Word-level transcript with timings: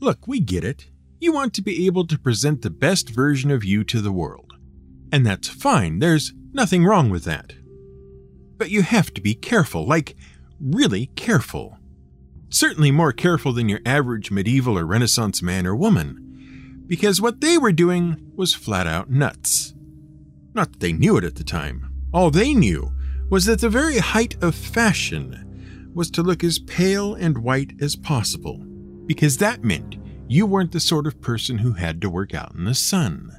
Look, 0.00 0.26
we 0.26 0.40
get 0.40 0.64
it. 0.64 0.86
You 1.20 1.32
want 1.32 1.54
to 1.54 1.62
be 1.62 1.86
able 1.86 2.06
to 2.06 2.18
present 2.18 2.62
the 2.62 2.70
best 2.70 3.08
version 3.08 3.50
of 3.50 3.64
you 3.64 3.84
to 3.84 4.00
the 4.00 4.12
world. 4.12 4.52
And 5.12 5.24
that's 5.24 5.48
fine, 5.48 6.00
there's 6.00 6.32
nothing 6.52 6.84
wrong 6.84 7.08
with 7.08 7.24
that. 7.24 7.54
But 8.58 8.70
you 8.70 8.82
have 8.82 9.14
to 9.14 9.20
be 9.20 9.34
careful, 9.34 9.86
like 9.86 10.16
really 10.60 11.06
careful. 11.16 11.78
Certainly 12.48 12.90
more 12.90 13.12
careful 13.12 13.52
than 13.52 13.68
your 13.68 13.80
average 13.86 14.30
medieval 14.30 14.78
or 14.78 14.84
Renaissance 14.84 15.42
man 15.42 15.66
or 15.66 15.74
woman, 15.74 16.84
because 16.86 17.20
what 17.20 17.40
they 17.40 17.58
were 17.58 17.72
doing 17.72 18.32
was 18.34 18.54
flat 18.54 18.86
out 18.86 19.10
nuts. 19.10 19.74
Not 20.52 20.72
that 20.72 20.80
they 20.80 20.92
knew 20.92 21.16
it 21.16 21.24
at 21.24 21.36
the 21.36 21.44
time. 21.44 21.92
All 22.12 22.30
they 22.30 22.54
knew 22.54 22.92
was 23.30 23.46
that 23.46 23.60
the 23.60 23.68
very 23.68 23.98
height 23.98 24.36
of 24.42 24.54
fashion 24.54 25.90
was 25.94 26.10
to 26.10 26.22
look 26.22 26.44
as 26.44 26.58
pale 26.58 27.14
and 27.14 27.38
white 27.38 27.72
as 27.80 27.96
possible, 27.96 28.64
because 29.06 29.38
that 29.38 29.64
meant 29.64 29.96
you 30.28 30.46
weren't 30.46 30.72
the 30.72 30.80
sort 30.80 31.06
of 31.06 31.20
person 31.20 31.58
who 31.58 31.72
had 31.72 32.00
to 32.00 32.10
work 32.10 32.34
out 32.34 32.54
in 32.54 32.64
the 32.64 32.74
sun. 32.74 33.30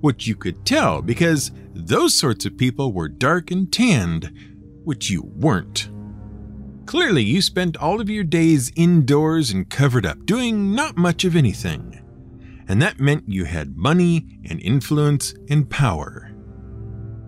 Which 0.00 0.26
you 0.26 0.34
could 0.34 0.64
tell 0.64 1.02
because 1.02 1.52
those 1.74 2.14
sorts 2.14 2.44
of 2.44 2.56
people 2.56 2.92
were 2.92 3.08
dark 3.08 3.50
and 3.50 3.72
tanned, 3.72 4.32
which 4.84 5.10
you 5.10 5.22
weren't. 5.22 5.88
Clearly, 6.86 7.22
you 7.22 7.40
spent 7.40 7.76
all 7.76 8.00
of 8.00 8.10
your 8.10 8.24
days 8.24 8.72
indoors 8.74 9.50
and 9.50 9.70
covered 9.70 10.04
up, 10.04 10.26
doing 10.26 10.74
not 10.74 10.96
much 10.96 11.24
of 11.24 11.36
anything. 11.36 12.00
And 12.68 12.82
that 12.82 13.00
meant 13.00 13.28
you 13.28 13.44
had 13.44 13.76
money 13.76 14.26
and 14.48 14.60
influence 14.60 15.34
and 15.48 15.70
power, 15.70 16.32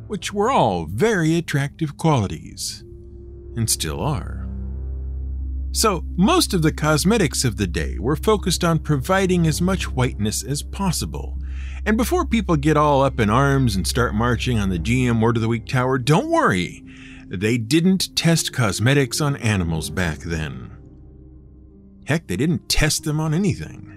which 0.06 0.32
were 0.32 0.50
all 0.50 0.86
very 0.86 1.36
attractive 1.36 1.96
qualities, 1.96 2.84
and 3.56 3.70
still 3.70 4.00
are. 4.00 4.43
So, 5.74 6.04
most 6.16 6.54
of 6.54 6.62
the 6.62 6.70
cosmetics 6.70 7.42
of 7.42 7.56
the 7.56 7.66
day 7.66 7.98
were 7.98 8.14
focused 8.14 8.62
on 8.62 8.78
providing 8.78 9.44
as 9.48 9.60
much 9.60 9.90
whiteness 9.90 10.44
as 10.44 10.62
possible. 10.62 11.36
And 11.84 11.96
before 11.96 12.24
people 12.24 12.54
get 12.54 12.76
all 12.76 13.02
up 13.02 13.18
in 13.18 13.28
arms 13.28 13.74
and 13.74 13.84
start 13.84 14.14
marching 14.14 14.56
on 14.56 14.68
the 14.68 14.78
GM 14.78 15.20
Word 15.20 15.36
of 15.36 15.42
the 15.42 15.48
Week 15.48 15.66
Tower, 15.66 15.98
don't 15.98 16.30
worry. 16.30 16.84
They 17.26 17.58
didn't 17.58 18.14
test 18.14 18.52
cosmetics 18.52 19.20
on 19.20 19.34
animals 19.38 19.90
back 19.90 20.20
then. 20.20 20.70
Heck, 22.06 22.28
they 22.28 22.36
didn't 22.36 22.68
test 22.68 23.02
them 23.02 23.18
on 23.18 23.34
anything. 23.34 23.90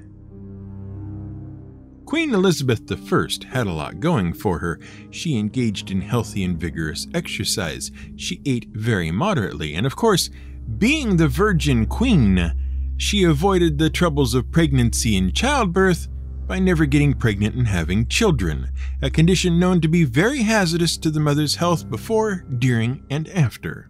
Queen 2.08 2.34
Elizabeth 2.34 2.92
I 2.92 3.28
had 3.50 3.68
a 3.68 3.72
lot 3.72 4.00
going 4.00 4.34
for 4.34 4.58
her. 4.60 4.80
She 5.12 5.38
engaged 5.38 5.92
in 5.92 6.02
healthy 6.02 6.44
and 6.44 6.60
vigorous 6.60 7.06
exercise. 7.14 7.92
She 8.16 8.42
ate 8.46 8.70
very 8.72 9.12
moderately, 9.12 9.76
and 9.76 9.86
of 9.86 9.96
course, 9.96 10.32
being 10.78 11.18
the 11.18 11.28
Virgin 11.28 11.86
Queen, 11.86 12.54
she 12.98 13.24
avoided 13.24 13.78
the 13.78 13.90
troubles 13.90 14.34
of 14.34 14.52
pregnancy 14.52 15.16
and 15.16 15.34
childbirth 15.34 16.08
by 16.48 16.60
never 16.60 16.86
getting 16.86 17.14
pregnant 17.14 17.56
and 17.56 17.68
having 17.68 18.08
children, 18.08 18.72
a 19.02 19.10
condition 19.10 19.60
known 19.60 19.82
to 19.82 19.88
be 19.88 20.04
very 20.04 20.44
hazardous 20.44 20.98
to 20.98 21.10
the 21.10 21.20
mother's 21.20 21.56
health 21.56 21.90
before, 21.90 22.46
during, 22.58 23.04
and 23.10 23.28
after. 23.30 23.90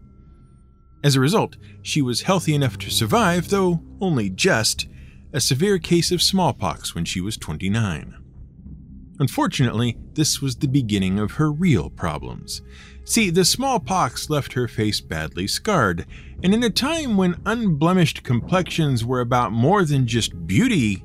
As 1.04 1.16
a 1.16 1.20
result, 1.20 1.58
she 1.82 2.02
was 2.02 2.24
healthy 2.24 2.56
enough 2.56 2.78
to 2.80 2.90
survive, 2.90 3.50
though 3.50 3.82
only 4.02 4.30
just, 4.30 4.88
a 5.34 5.40
severe 5.40 5.78
case 5.78 6.12
of 6.12 6.22
smallpox 6.22 6.96
when 6.96 7.06
she 7.06 7.22
was 7.22 7.38
29. 7.38 8.16
Unfortunately, 9.20 9.98
this 10.14 10.42
was 10.42 10.58
the 10.58 10.68
beginning 10.68 11.20
of 11.20 11.34
her 11.34 11.52
real 11.52 11.90
problems. 11.90 12.62
See, 13.04 13.30
the 13.30 13.46
smallpox 13.46 14.30
left 14.30 14.54
her 14.54 14.68
face 14.68 15.02
badly 15.02 15.48
scarred, 15.48 16.06
and 16.44 16.54
in 16.54 16.64
a 16.64 16.70
time 16.70 17.18
when 17.18 17.42
unblemished 17.46 18.24
complexions 18.24 19.04
were 19.04 19.22
about 19.22 19.52
more 19.52 19.84
than 19.84 20.08
just 20.08 20.48
beauty, 20.48 21.04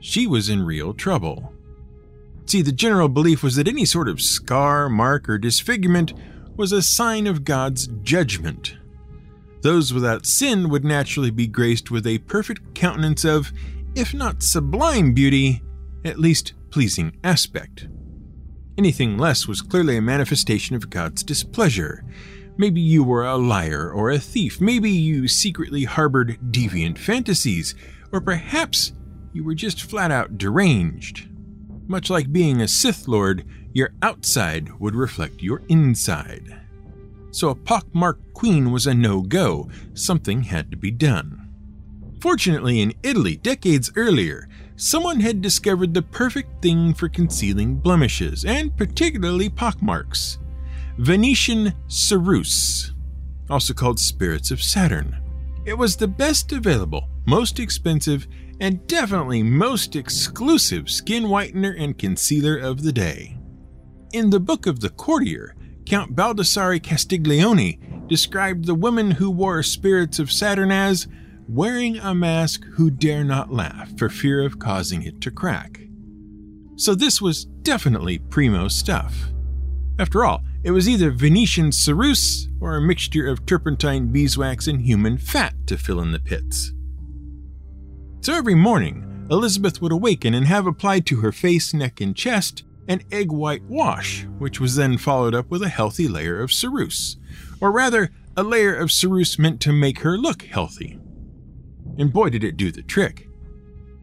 she 0.00 0.26
was 0.26 0.48
in 0.48 0.64
real 0.64 0.92
trouble. 0.92 1.52
See, 2.46 2.60
the 2.60 2.72
general 2.72 3.08
belief 3.08 3.42
was 3.42 3.56
that 3.56 3.68
any 3.68 3.84
sort 3.84 4.08
of 4.08 4.20
scar, 4.20 4.88
mark, 4.88 5.28
or 5.28 5.38
disfigurement 5.38 6.12
was 6.56 6.72
a 6.72 6.82
sign 6.82 7.26
of 7.26 7.44
God's 7.44 7.86
judgment. 8.02 8.76
Those 9.62 9.94
without 9.94 10.26
sin 10.26 10.68
would 10.68 10.84
naturally 10.84 11.30
be 11.30 11.46
graced 11.46 11.90
with 11.90 12.06
a 12.06 12.18
perfect 12.18 12.74
countenance 12.74 13.24
of, 13.24 13.50
if 13.94 14.12
not 14.12 14.42
sublime 14.42 15.14
beauty, 15.14 15.62
at 16.04 16.18
least 16.18 16.52
pleasing 16.70 17.16
aspect. 17.24 17.88
Anything 18.76 19.16
less 19.16 19.48
was 19.48 19.62
clearly 19.62 19.96
a 19.96 20.02
manifestation 20.02 20.76
of 20.76 20.90
God's 20.90 21.22
displeasure. 21.22 22.04
Maybe 22.56 22.80
you 22.80 23.02
were 23.02 23.24
a 23.24 23.36
liar 23.36 23.90
or 23.90 24.10
a 24.10 24.18
thief. 24.18 24.60
Maybe 24.60 24.90
you 24.90 25.26
secretly 25.26 25.84
harbored 25.84 26.38
deviant 26.50 26.98
fantasies. 26.98 27.74
Or 28.12 28.20
perhaps 28.20 28.92
you 29.32 29.42
were 29.42 29.54
just 29.54 29.82
flat 29.82 30.12
out 30.12 30.38
deranged. 30.38 31.28
Much 31.88 32.10
like 32.10 32.32
being 32.32 32.60
a 32.60 32.68
Sith 32.68 33.08
Lord, 33.08 33.44
your 33.72 33.92
outside 34.02 34.70
would 34.78 34.94
reflect 34.94 35.42
your 35.42 35.62
inside. 35.68 36.60
So 37.32 37.48
a 37.48 37.56
pockmarked 37.56 38.32
queen 38.32 38.70
was 38.70 38.86
a 38.86 38.94
no 38.94 39.20
go, 39.20 39.68
something 39.94 40.44
had 40.44 40.70
to 40.70 40.76
be 40.76 40.92
done. 40.92 41.48
Fortunately, 42.20 42.80
in 42.80 42.94
Italy, 43.02 43.36
decades 43.36 43.90
earlier, 43.96 44.48
someone 44.76 45.18
had 45.18 45.42
discovered 45.42 45.92
the 45.92 46.02
perfect 46.02 46.62
thing 46.62 46.94
for 46.94 47.08
concealing 47.08 47.74
blemishes, 47.74 48.44
and 48.44 48.74
particularly 48.76 49.48
pockmarks 49.48 50.38
Venetian 50.98 51.74
ceruse, 51.88 52.92
also 53.50 53.74
called 53.74 53.98
spirits 53.98 54.52
of 54.52 54.62
Saturn. 54.62 55.16
It 55.64 55.76
was 55.76 55.96
the 55.96 56.06
best 56.06 56.52
available, 56.52 57.08
most 57.26 57.58
expensive, 57.58 58.28
and 58.60 58.86
definitely 58.86 59.42
most 59.42 59.96
exclusive 59.96 60.88
skin 60.88 61.24
whitener 61.24 61.74
and 61.76 61.98
concealer 61.98 62.56
of 62.56 62.82
the 62.82 62.92
day. 62.92 63.36
In 64.12 64.30
the 64.30 64.38
Book 64.38 64.66
of 64.66 64.78
the 64.78 64.90
Courtier, 64.90 65.56
Count 65.84 66.14
Baldassare 66.14 66.80
Castiglione 66.80 67.80
described 68.06 68.64
the 68.64 68.74
women 68.74 69.10
who 69.10 69.30
wore 69.30 69.62
spirits 69.64 70.20
of 70.20 70.30
Saturn 70.30 70.70
as 70.70 71.08
wearing 71.48 71.98
a 71.98 72.14
mask 72.14 72.64
who 72.74 72.88
dare 72.88 73.24
not 73.24 73.52
laugh 73.52 73.90
for 73.98 74.08
fear 74.08 74.44
of 74.44 74.60
causing 74.60 75.02
it 75.02 75.20
to 75.22 75.32
crack. 75.32 75.80
So 76.76 76.94
this 76.94 77.20
was 77.20 77.44
definitely 77.44 78.18
primo 78.18 78.68
stuff. 78.68 79.32
After 79.98 80.24
all, 80.24 80.42
it 80.64 80.70
was 80.70 80.88
either 80.88 81.10
Venetian 81.10 81.70
ceruse 81.70 82.48
or 82.60 82.74
a 82.74 82.80
mixture 82.80 83.28
of 83.28 83.44
turpentine, 83.44 84.08
beeswax, 84.08 84.66
and 84.66 84.80
human 84.80 85.18
fat 85.18 85.54
to 85.66 85.76
fill 85.76 86.00
in 86.00 86.12
the 86.12 86.18
pits. 86.18 86.72
So 88.22 88.32
every 88.32 88.54
morning, 88.54 89.26
Elizabeth 89.30 89.82
would 89.82 89.92
awaken 89.92 90.32
and 90.32 90.46
have 90.46 90.66
applied 90.66 91.04
to 91.06 91.20
her 91.20 91.32
face, 91.32 91.74
neck, 91.74 92.00
and 92.00 92.16
chest 92.16 92.64
an 92.88 93.02
egg 93.12 93.30
white 93.30 93.62
wash, 93.64 94.24
which 94.38 94.60
was 94.60 94.76
then 94.76 94.98
followed 94.98 95.34
up 95.34 95.50
with 95.50 95.62
a 95.62 95.68
healthy 95.68 96.08
layer 96.08 96.40
of 96.40 96.50
ceruse, 96.50 97.16
or 97.60 97.70
rather, 97.70 98.10
a 98.36 98.42
layer 98.42 98.74
of 98.74 98.90
ceruse 98.90 99.38
meant 99.38 99.60
to 99.60 99.72
make 99.72 100.00
her 100.00 100.18
look 100.18 100.42
healthy. 100.42 100.98
And 101.98 102.12
boy, 102.12 102.30
did 102.30 102.44
it 102.44 102.56
do 102.56 102.72
the 102.72 102.82
trick. 102.82 103.28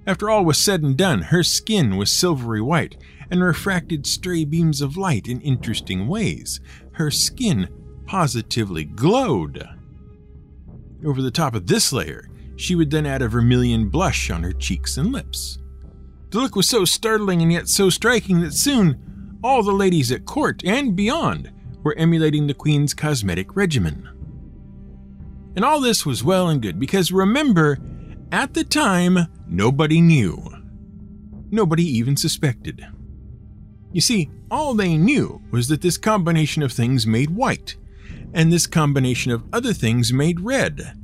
After 0.07 0.29
all 0.29 0.43
was 0.43 0.57
said 0.57 0.81
and 0.81 0.97
done, 0.97 1.23
her 1.23 1.43
skin 1.43 1.97
was 1.97 2.11
silvery 2.11 2.61
white 2.61 2.97
and 3.29 3.43
refracted 3.43 4.07
stray 4.07 4.45
beams 4.45 4.81
of 4.81 4.97
light 4.97 5.27
in 5.27 5.41
interesting 5.41 6.07
ways. 6.07 6.59
Her 6.93 7.11
skin 7.11 7.69
positively 8.05 8.83
glowed. 8.83 9.67
Over 11.05 11.21
the 11.21 11.31
top 11.31 11.55
of 11.55 11.67
this 11.67 11.93
layer, 11.93 12.27
she 12.55 12.75
would 12.75 12.91
then 12.91 13.05
add 13.05 13.21
a 13.21 13.27
vermilion 13.27 13.89
blush 13.89 14.29
on 14.29 14.43
her 14.43 14.51
cheeks 14.51 14.97
and 14.97 15.11
lips. 15.11 15.57
The 16.31 16.39
look 16.39 16.55
was 16.55 16.67
so 16.67 16.85
startling 16.85 17.41
and 17.41 17.51
yet 17.51 17.67
so 17.67 17.89
striking 17.89 18.41
that 18.41 18.53
soon 18.53 19.39
all 19.43 19.63
the 19.63 19.71
ladies 19.71 20.11
at 20.11 20.25
court 20.25 20.63
and 20.63 20.95
beyond 20.95 21.51
were 21.83 21.97
emulating 21.97 22.47
the 22.47 22.53
Queen's 22.53 22.93
cosmetic 22.93 23.55
regimen. 23.55 24.07
And 25.55 25.65
all 25.65 25.81
this 25.81 26.05
was 26.05 26.23
well 26.23 26.47
and 26.47 26.61
good 26.61 26.79
because 26.79 27.11
remember, 27.11 27.77
at 28.31 28.53
the 28.53 28.63
time, 28.63 29.27
nobody 29.51 30.01
knew. 30.01 30.41
Nobody 31.51 31.83
even 31.83 32.17
suspected. 32.17 32.83
You 33.91 34.01
see, 34.01 34.31
all 34.49 34.73
they 34.73 34.95
knew 34.97 35.41
was 35.51 35.67
that 35.67 35.81
this 35.81 35.97
combination 35.97 36.63
of 36.63 36.71
things 36.71 37.05
made 37.05 37.29
white, 37.29 37.75
and 38.33 38.51
this 38.51 38.65
combination 38.65 39.31
of 39.31 39.43
other 39.51 39.73
things 39.73 40.13
made 40.13 40.39
red. 40.39 40.97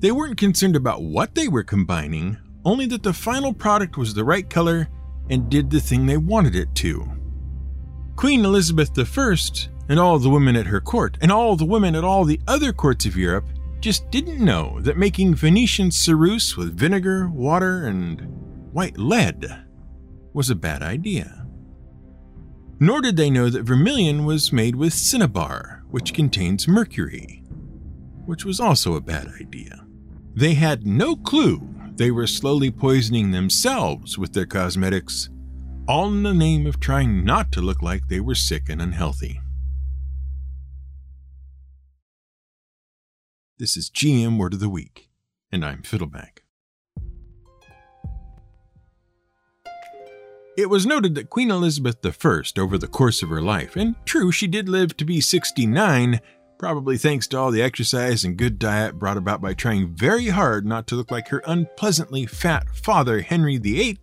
They 0.00 0.12
weren't 0.12 0.38
concerned 0.38 0.76
about 0.76 1.02
what 1.02 1.34
they 1.34 1.48
were 1.48 1.62
combining, 1.62 2.36
only 2.64 2.86
that 2.86 3.02
the 3.02 3.12
final 3.12 3.54
product 3.54 3.96
was 3.96 4.12
the 4.12 4.24
right 4.24 4.48
color 4.48 4.88
and 5.30 5.50
did 5.50 5.70
the 5.70 5.80
thing 5.80 6.04
they 6.06 6.18
wanted 6.18 6.54
it 6.54 6.74
to. 6.76 7.10
Queen 8.16 8.44
Elizabeth 8.44 8.90
I 8.98 9.36
and 9.88 9.98
all 9.98 10.18
the 10.18 10.30
women 10.30 10.56
at 10.56 10.66
her 10.66 10.80
court, 10.80 11.16
and 11.20 11.32
all 11.32 11.56
the 11.56 11.64
women 11.64 11.94
at 11.94 12.04
all 12.04 12.24
the 12.24 12.40
other 12.46 12.72
courts 12.72 13.06
of 13.06 13.16
Europe, 13.16 13.46
just 13.80 14.10
didn't 14.10 14.44
know 14.44 14.80
that 14.80 14.96
making 14.96 15.34
Venetian 15.34 15.90
ceruse 15.90 16.56
with 16.56 16.78
vinegar, 16.78 17.28
water, 17.28 17.86
and 17.86 18.20
white 18.72 18.98
lead 18.98 19.64
was 20.32 20.50
a 20.50 20.54
bad 20.54 20.82
idea. 20.82 21.46
Nor 22.78 23.00
did 23.00 23.16
they 23.16 23.30
know 23.30 23.48
that 23.48 23.62
vermilion 23.62 24.24
was 24.24 24.52
made 24.52 24.76
with 24.76 24.92
cinnabar, 24.92 25.82
which 25.90 26.12
contains 26.12 26.68
mercury, 26.68 27.42
which 28.26 28.44
was 28.44 28.60
also 28.60 28.94
a 28.94 29.00
bad 29.00 29.28
idea. 29.40 29.86
They 30.34 30.54
had 30.54 30.86
no 30.86 31.16
clue 31.16 31.66
they 31.96 32.10
were 32.10 32.26
slowly 32.26 32.70
poisoning 32.70 33.30
themselves 33.30 34.18
with 34.18 34.34
their 34.34 34.44
cosmetics, 34.44 35.30
all 35.88 36.08
in 36.08 36.22
the 36.22 36.34
name 36.34 36.66
of 36.66 36.78
trying 36.78 37.24
not 37.24 37.50
to 37.52 37.62
look 37.62 37.80
like 37.80 38.08
they 38.08 38.20
were 38.20 38.34
sick 38.34 38.68
and 38.68 38.82
unhealthy. 38.82 39.40
This 43.58 43.74
is 43.78 43.88
GM 43.88 44.36
Word 44.36 44.52
of 44.52 44.60
the 44.60 44.68
Week, 44.68 45.08
and 45.50 45.64
I'm 45.64 45.80
Fiddleback. 45.80 46.42
It 50.58 50.68
was 50.68 50.84
noted 50.84 51.14
that 51.14 51.30
Queen 51.30 51.50
Elizabeth 51.50 52.04
I, 52.04 52.60
over 52.60 52.76
the 52.76 52.86
course 52.86 53.22
of 53.22 53.30
her 53.30 53.40
life, 53.40 53.74
and 53.74 53.94
true, 54.04 54.30
she 54.30 54.46
did 54.46 54.68
live 54.68 54.94
to 54.98 55.06
be 55.06 55.22
69, 55.22 56.20
probably 56.58 56.98
thanks 56.98 57.26
to 57.28 57.38
all 57.38 57.50
the 57.50 57.62
exercise 57.62 58.24
and 58.24 58.36
good 58.36 58.58
diet 58.58 58.98
brought 58.98 59.16
about 59.16 59.40
by 59.40 59.54
trying 59.54 59.96
very 59.96 60.28
hard 60.28 60.66
not 60.66 60.86
to 60.88 60.94
look 60.94 61.10
like 61.10 61.28
her 61.28 61.42
unpleasantly 61.46 62.26
fat 62.26 62.66
father, 62.74 63.22
Henry 63.22 63.56
VIII. 63.56 63.98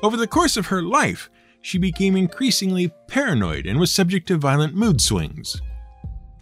Over 0.00 0.16
the 0.16 0.28
course 0.28 0.56
of 0.56 0.66
her 0.66 0.80
life, 0.80 1.28
she 1.60 1.76
became 1.76 2.14
increasingly 2.14 2.92
paranoid 3.08 3.66
and 3.66 3.80
was 3.80 3.90
subject 3.90 4.28
to 4.28 4.36
violent 4.36 4.76
mood 4.76 5.00
swings. 5.00 5.60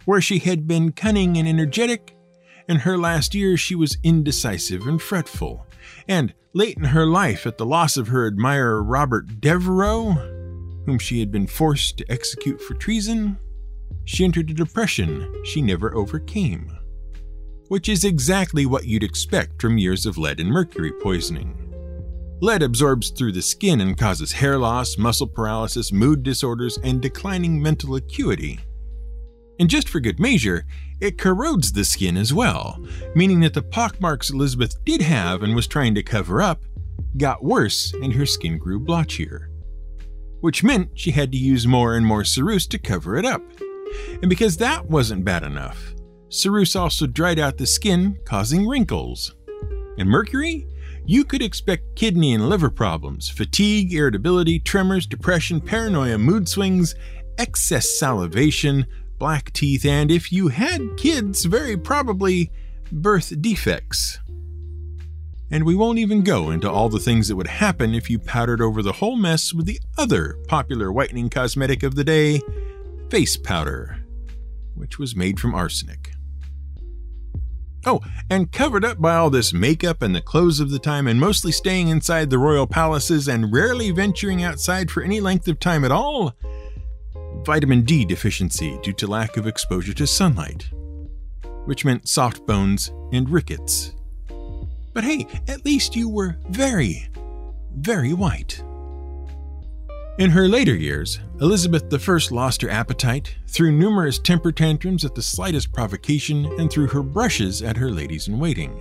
Where 0.05 0.21
she 0.21 0.37
had 0.37 0.67
been 0.67 0.91
cunning 0.91 1.35
and 1.35 1.47
energetic, 1.47 2.15
in 2.69 2.77
her 2.77 2.97
last 2.97 3.33
years 3.33 3.59
she 3.59 3.73
was 3.73 3.97
indecisive 4.03 4.85
and 4.85 5.01
fretful. 5.01 5.65
And 6.07 6.33
late 6.53 6.77
in 6.77 6.85
her 6.85 7.05
life, 7.05 7.47
at 7.47 7.57
the 7.57 7.65
loss 7.65 7.97
of 7.97 8.09
her 8.09 8.27
admirer 8.27 8.81
Robert 8.83 9.41
Devereux, 9.41 10.13
whom 10.85 10.99
she 10.99 11.19
had 11.19 11.31
been 11.31 11.47
forced 11.47 11.97
to 11.97 12.11
execute 12.11 12.61
for 12.61 12.75
treason, 12.75 13.39
she 14.05 14.23
entered 14.23 14.51
a 14.51 14.53
depression 14.53 15.43
she 15.43 15.61
never 15.61 15.95
overcame. 15.95 16.71
Which 17.67 17.89
is 17.89 18.03
exactly 18.03 18.65
what 18.65 18.85
you'd 18.85 19.03
expect 19.03 19.61
from 19.61 19.77
years 19.77 20.05
of 20.05 20.17
lead 20.17 20.39
and 20.39 20.49
mercury 20.49 20.91
poisoning. 20.91 21.55
Lead 22.41 22.63
absorbs 22.63 23.09
through 23.09 23.33
the 23.33 23.41
skin 23.41 23.81
and 23.81 23.97
causes 23.97 24.31
hair 24.31 24.57
loss, 24.57 24.97
muscle 24.97 25.27
paralysis, 25.27 25.91
mood 25.91 26.23
disorders, 26.23 26.77
and 26.83 27.01
declining 27.01 27.61
mental 27.61 27.95
acuity. 27.95 28.59
And 29.59 29.69
just 29.69 29.89
for 29.89 29.99
good 29.99 30.19
measure, 30.19 30.65
it 31.01 31.17
corrodes 31.17 31.73
the 31.73 31.83
skin 31.83 32.17
as 32.17 32.33
well, 32.33 32.83
meaning 33.13 33.41
that 33.41 33.53
the 33.53 33.61
pockmarks 33.61 34.29
Elizabeth 34.29 34.75
did 34.85 35.01
have 35.01 35.43
and 35.43 35.53
was 35.55 35.67
trying 35.67 35.95
to 35.95 36.03
cover 36.03 36.41
up 36.41 36.61
got 37.17 37.43
worse 37.43 37.93
and 37.93 38.13
her 38.13 38.25
skin 38.25 38.57
grew 38.57 38.79
blotchier. 38.79 39.47
Which 40.41 40.63
meant 40.63 40.97
she 40.97 41.11
had 41.11 41.31
to 41.31 41.37
use 41.37 41.67
more 41.67 41.95
and 41.95 42.05
more 42.05 42.23
ceruse 42.23 42.67
to 42.69 42.79
cover 42.79 43.17
it 43.17 43.25
up. 43.25 43.41
And 44.21 44.29
because 44.29 44.57
that 44.57 44.89
wasn't 44.89 45.25
bad 45.25 45.43
enough, 45.43 45.93
ceruse 46.29 46.75
also 46.75 47.07
dried 47.07 47.39
out 47.39 47.57
the 47.57 47.65
skin, 47.65 48.17
causing 48.25 48.67
wrinkles. 48.67 49.35
And 49.97 50.07
mercury? 50.07 50.67
You 51.05 51.25
could 51.25 51.41
expect 51.41 51.95
kidney 51.95 52.33
and 52.33 52.47
liver 52.47 52.69
problems, 52.69 53.29
fatigue, 53.29 53.91
irritability, 53.93 54.59
tremors, 54.59 55.07
depression, 55.07 55.59
paranoia, 55.59 56.17
mood 56.17 56.47
swings, 56.47 56.93
excess 57.37 57.97
salivation, 57.97 58.85
black 59.19 59.53
teeth, 59.53 59.85
and 59.85 60.09
if 60.09 60.31
you 60.31 60.47
had 60.47 60.97
kids, 60.97 61.45
very 61.45 61.77
probably 61.77 62.49
birth 62.91 63.39
defects. 63.41 64.19
And 65.51 65.65
we 65.65 65.75
won't 65.75 65.99
even 65.99 66.23
go 66.23 66.51
into 66.51 66.69
all 66.69 66.89
the 66.89 66.99
things 66.99 67.27
that 67.27 67.35
would 67.35 67.47
happen 67.47 67.93
if 67.93 68.09
you 68.09 68.19
powdered 68.19 68.61
over 68.61 68.81
the 68.81 68.93
whole 68.93 69.15
mess 69.15 69.53
with 69.53 69.65
the 69.65 69.79
other 69.97 70.37
popular 70.47 70.91
whitening 70.91 71.29
cosmetic 71.29 71.83
of 71.83 71.95
the 71.95 72.03
day, 72.03 72.41
face 73.09 73.35
powder, 73.35 73.97
which 74.75 74.99
was 74.99 75.15
made 75.15 75.39
from 75.39 75.55
arsenic. 75.55 76.11
Oh, 77.85 78.01
and 78.29 78.51
covered 78.51 78.83
up 78.83 78.99
by 78.99 79.15
all 79.15 79.29
this 79.29 79.53
makeup 79.53 80.01
and 80.01 80.13
the 80.13 80.21
clothes 80.21 80.59
of 80.59 80.69
the 80.69 80.79
time, 80.79 81.07
and 81.07 81.19
mostly 81.19 81.51
staying 81.51 81.87
inside 81.87 82.29
the 82.29 82.37
royal 82.37 82.67
palaces 82.67 83.27
and 83.27 83.53
rarely 83.53 83.89
venturing 83.91 84.43
outside 84.43 84.91
for 84.91 85.01
any 85.01 85.21
length 85.21 85.47
of 85.47 85.59
time 85.59 85.85
at 85.85 85.91
all, 85.91 86.35
vitamin 87.45 87.81
D 87.83 88.05
deficiency 88.05 88.79
due 88.83 88.93
to 88.93 89.07
lack 89.07 89.37
of 89.37 89.47
exposure 89.47 89.93
to 89.93 90.07
sunlight, 90.07 90.69
which 91.65 91.85
meant 91.85 92.07
soft 92.07 92.45
bones 92.45 92.91
and 93.11 93.29
rickets. 93.29 93.93
But 94.93 95.03
hey, 95.03 95.27
at 95.47 95.65
least 95.65 95.95
you 95.95 96.09
were 96.09 96.37
very, 96.49 97.09
very 97.75 98.13
white. 98.13 98.63
In 100.17 100.31
her 100.31 100.49
later 100.49 100.75
years, 100.75 101.19
Elizabeth 101.39 101.85
I 101.93 102.35
lost 102.35 102.61
her 102.61 102.69
appetite, 102.69 103.35
threw 103.47 103.71
numerous 103.71 104.19
temper 104.19 104.51
tantrums 104.51 105.05
at 105.05 105.15
the 105.15 105.21
slightest 105.21 105.71
provocation, 105.71 106.45
and 106.59 106.69
threw 106.69 106.87
her 106.87 107.01
brushes 107.01 107.61
at 107.61 107.77
her 107.77 107.89
ladies 107.89 108.27
in 108.27 108.37
waiting. 108.37 108.77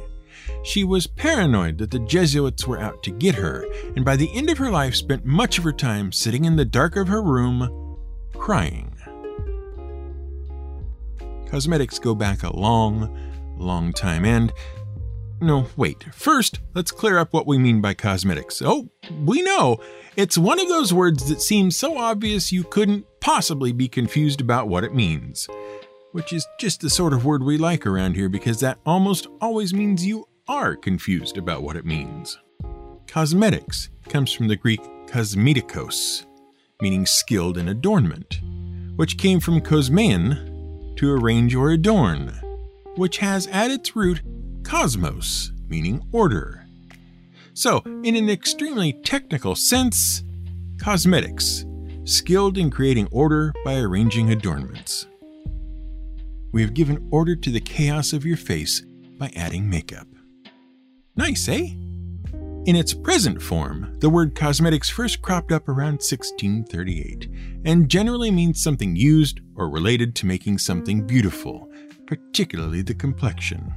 She 0.64 0.82
was 0.82 1.06
paranoid 1.06 1.78
that 1.78 1.93
the 1.93 2.00
Jesuits 2.00 2.66
were 2.66 2.81
out 2.81 3.04
to 3.04 3.12
get 3.12 3.37
her, 3.37 3.64
and 3.94 4.04
by 4.04 4.16
the 4.16 4.34
end 4.34 4.50
of 4.50 4.58
her 4.58 4.70
life 4.70 4.96
spent 4.96 5.25
much 5.25 5.58
of 5.58 5.64
her 5.64 5.72
time 5.72 6.11
sitting 6.11 6.44
in 6.44 6.56
the 6.56 6.64
dark 6.64 6.96
of 6.96 7.06
her 7.06 7.22
room, 7.22 7.88
crying. 8.49 8.91
Cosmetics 11.50 11.99
go 11.99 12.15
back 12.15 12.45
a 12.45 12.56
long, 12.56 13.15
long 13.59 13.93
time, 13.93 14.25
and 14.25 14.55
no, 15.43 15.67
wait. 15.77 16.03
First, 16.15 16.61
let's 16.75 16.91
clear 16.91 17.19
up 17.19 17.35
what 17.35 17.47
we 17.47 17.59
mean 17.59 17.83
by 17.83 17.93
cosmetics. 17.93 18.62
Oh, 18.65 18.89
we 19.23 19.43
know. 19.43 19.77
It's 20.17 20.39
one 20.39 20.59
of 20.59 20.67
those 20.71 20.95
words 20.95 21.29
that 21.29 21.43
seems 21.43 21.77
so 21.77 21.99
obvious 21.99 22.50
you 22.50 22.65
couldn't 22.65 23.05
possibly 23.21 23.71
be 23.71 23.87
confused 23.87 24.41
about 24.41 24.67
what 24.67 24.83
it 24.83 24.95
means. 24.95 25.47
Which 26.12 26.33
is 26.33 26.47
just 26.59 26.81
the 26.81 26.89
sort 26.89 27.12
of 27.12 27.27
word 27.27 27.43
we 27.43 27.59
like 27.59 27.87
around 27.87 28.15
here 28.15 28.31
because 28.31 28.61
that 28.61 28.79
almost 28.87 29.27
always 29.43 29.75
means 29.75 30.06
you 30.06 30.27
are 30.49 30.75
confused 30.75 31.37
about 31.37 31.62
what 31.62 31.77
it 31.77 31.85
means. 31.85 32.39
Cosmetics 33.06 33.91
comes 34.09 34.33
from 34.33 34.49
the 34.49 34.56
Greek 34.56 34.81
kosmetikos, 35.06 36.25
meaning 36.80 37.06
skilled 37.06 37.58
in 37.58 37.69
adornment, 37.69 38.40
which 38.96 39.19
came 39.19 39.40
from 39.40 39.60
kosmein, 39.60 40.96
to 40.96 41.12
arrange 41.12 41.54
or 41.54 41.70
adorn, 41.70 42.28
which 42.96 43.19
has 43.19 43.46
at 43.48 43.70
its 43.70 43.94
root 43.94 44.20
cosmos, 44.64 45.52
meaning 45.69 46.02
order. 46.12 46.66
So, 47.54 47.82
in 48.04 48.14
an 48.16 48.28
extremely 48.30 48.92
technical 48.92 49.54
sense, 49.54 50.22
cosmetics, 50.80 51.64
skilled 52.04 52.56
in 52.56 52.70
creating 52.70 53.08
order 53.10 53.52
by 53.64 53.76
arranging 53.76 54.30
adornments. 54.30 55.06
We 56.52 56.62
have 56.62 56.75
given 56.75 57.08
order 57.10 57.36
to 57.36 57.50
the 57.50 57.60
chaos 57.60 58.12
of 58.12 58.25
your 58.25 58.36
face 58.36 58.82
by 59.19 59.30
adding 59.36 59.69
makeup. 59.69 60.06
Nice, 61.16 61.48
eh? 61.48 61.75
In 62.68 62.76
its 62.76 62.92
present 62.92 63.40
form, 63.40 63.94
the 64.00 64.10
word 64.10 64.34
cosmetics 64.34 64.90
first 64.90 65.22
cropped 65.22 65.52
up 65.52 65.70
around 65.70 66.02
1638 66.02 67.26
and 67.64 67.88
generally 67.88 68.30
means 68.30 68.62
something 68.62 68.94
used 68.94 69.40
or 69.56 69.70
related 69.70 70.14
to 70.16 70.26
making 70.26 70.58
something 70.58 71.06
beautiful, 71.06 71.72
particularly 72.06 72.82
the 72.82 72.92
complexion. 72.92 73.72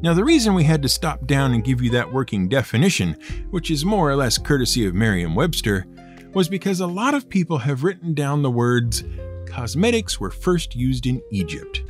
Now, 0.00 0.14
the 0.14 0.24
reason 0.24 0.54
we 0.54 0.62
had 0.62 0.80
to 0.82 0.88
stop 0.88 1.26
down 1.26 1.54
and 1.54 1.64
give 1.64 1.82
you 1.82 1.90
that 1.90 2.12
working 2.12 2.48
definition, 2.48 3.16
which 3.50 3.72
is 3.72 3.84
more 3.84 4.08
or 4.08 4.14
less 4.14 4.38
courtesy 4.38 4.86
of 4.86 4.94
Merriam 4.94 5.34
Webster, 5.34 5.86
was 6.34 6.48
because 6.48 6.78
a 6.78 6.86
lot 6.86 7.14
of 7.14 7.28
people 7.28 7.58
have 7.58 7.82
written 7.82 8.14
down 8.14 8.42
the 8.42 8.48
words 8.48 9.02
cosmetics 9.48 10.20
were 10.20 10.30
first 10.30 10.76
used 10.76 11.04
in 11.04 11.20
Egypt, 11.32 11.82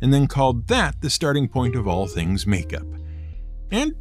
and 0.00 0.14
then 0.14 0.26
called 0.26 0.66
that 0.68 1.02
the 1.02 1.10
starting 1.10 1.46
point 1.46 1.76
of 1.76 1.86
all 1.86 2.06
things 2.06 2.46
makeup. 2.46 2.86
And, 3.70 3.94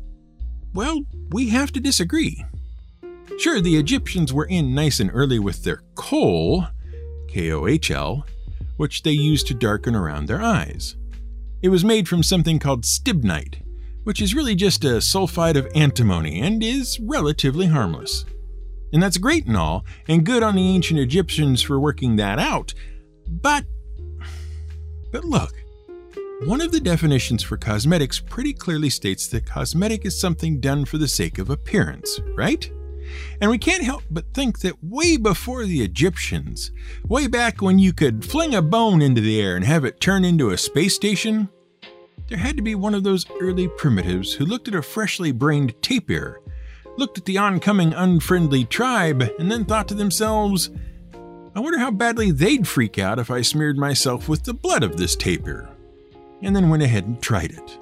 well, 0.73 1.01
we 1.31 1.49
have 1.49 1.71
to 1.73 1.79
disagree. 1.79 2.43
Sure, 3.37 3.61
the 3.61 3.77
Egyptians 3.77 4.33
were 4.33 4.45
in 4.45 4.75
nice 4.75 4.99
and 4.99 5.09
early 5.13 5.39
with 5.39 5.63
their 5.63 5.81
kohl, 5.95 6.67
K 7.27 7.51
O 7.51 7.67
H 7.67 7.91
L, 7.91 8.25
which 8.77 9.03
they 9.03 9.11
used 9.11 9.47
to 9.47 9.53
darken 9.53 9.95
around 9.95 10.25
their 10.25 10.41
eyes. 10.41 10.95
It 11.61 11.69
was 11.69 11.83
made 11.85 12.07
from 12.07 12.23
something 12.23 12.59
called 12.59 12.83
stibnite, 12.83 13.61
which 14.03 14.21
is 14.21 14.33
really 14.33 14.55
just 14.55 14.83
a 14.83 14.99
sulfide 14.99 15.55
of 15.55 15.67
antimony 15.75 16.41
and 16.41 16.63
is 16.63 16.99
relatively 16.99 17.67
harmless. 17.67 18.25
And 18.91 19.03
that's 19.03 19.17
great 19.17 19.45
and 19.45 19.55
all, 19.57 19.85
and 20.07 20.25
good 20.25 20.41
on 20.41 20.55
the 20.55 20.67
ancient 20.67 20.99
Egyptians 20.99 21.61
for 21.61 21.79
working 21.79 22.15
that 22.15 22.39
out. 22.39 22.73
But. 23.27 23.65
But 25.11 25.25
look, 25.25 25.53
one 26.45 26.61
of 26.61 26.71
the 26.71 26.79
definitions 26.79 27.43
for 27.43 27.57
cosmetics 27.57 28.19
pretty 28.19 28.53
clearly 28.53 28.89
states 28.89 29.27
that 29.27 29.45
cosmetic 29.45 30.05
is 30.05 30.19
something 30.19 30.61
done 30.61 30.85
for 30.85 30.97
the 30.97 31.07
sake 31.07 31.37
of 31.37 31.49
appearance, 31.49 32.21
right? 32.35 32.71
And 33.41 33.51
we 33.51 33.57
can't 33.57 33.83
help 33.83 34.03
but 34.09 34.33
think 34.33 34.59
that 34.59 34.81
way 34.83 35.17
before 35.17 35.65
the 35.65 35.81
Egyptians, 35.81 36.71
way 37.05 37.27
back 37.27 37.61
when 37.61 37.77
you 37.77 37.91
could 37.91 38.23
fling 38.23 38.55
a 38.55 38.61
bone 38.61 39.01
into 39.01 39.19
the 39.19 39.41
air 39.41 39.57
and 39.57 39.65
have 39.65 39.83
it 39.83 39.99
turn 39.99 40.23
into 40.23 40.51
a 40.51 40.57
space 40.57 40.95
station, 40.95 41.49
there 42.29 42.37
had 42.37 42.55
to 42.55 42.63
be 42.63 42.75
one 42.75 42.95
of 42.95 43.03
those 43.03 43.25
early 43.41 43.67
primitives 43.67 44.33
who 44.33 44.45
looked 44.45 44.67
at 44.67 44.75
a 44.75 44.81
freshly 44.81 45.31
brained 45.31 45.73
tapir, 45.81 46.39
looked 46.97 47.17
at 47.17 47.25
the 47.25 47.37
oncoming 47.37 47.93
unfriendly 47.93 48.63
tribe, 48.63 49.23
and 49.39 49.51
then 49.51 49.65
thought 49.65 49.87
to 49.89 49.93
themselves, 49.93 50.69
I 51.55 51.59
wonder 51.59 51.79
how 51.79 51.91
badly 51.91 52.31
they'd 52.31 52.67
freak 52.67 52.97
out 52.97 53.19
if 53.19 53.29
I 53.29 53.41
smeared 53.41 53.77
myself 53.77 54.29
with 54.29 54.43
the 54.43 54.53
blood 54.53 54.83
of 54.83 54.95
this 54.95 55.15
tapir, 55.15 55.69
and 56.41 56.55
then 56.55 56.69
went 56.69 56.83
ahead 56.83 57.05
and 57.05 57.21
tried 57.21 57.51
it. 57.51 57.79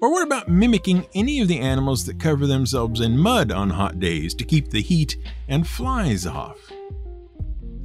Or 0.00 0.12
what 0.12 0.26
about 0.26 0.48
mimicking 0.48 1.06
any 1.14 1.40
of 1.40 1.48
the 1.48 1.58
animals 1.58 2.04
that 2.04 2.20
cover 2.20 2.46
themselves 2.46 3.00
in 3.00 3.16
mud 3.16 3.50
on 3.50 3.70
hot 3.70 3.98
days 3.98 4.34
to 4.34 4.44
keep 4.44 4.68
the 4.68 4.82
heat 4.82 5.16
and 5.48 5.66
flies 5.66 6.26
off? 6.26 6.58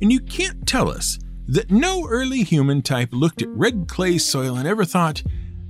And 0.02 0.12
you 0.12 0.20
can't 0.20 0.68
tell 0.68 0.90
us 0.90 1.20
that 1.48 1.72
no 1.72 2.08
early 2.08 2.44
human 2.44 2.82
type 2.82 3.10
looked 3.12 3.42
at 3.42 3.50
red 3.50 3.88
clay 3.88 4.18
soil 4.18 4.58
and 4.58 4.68
ever 4.68 4.84
thought, 4.84 5.24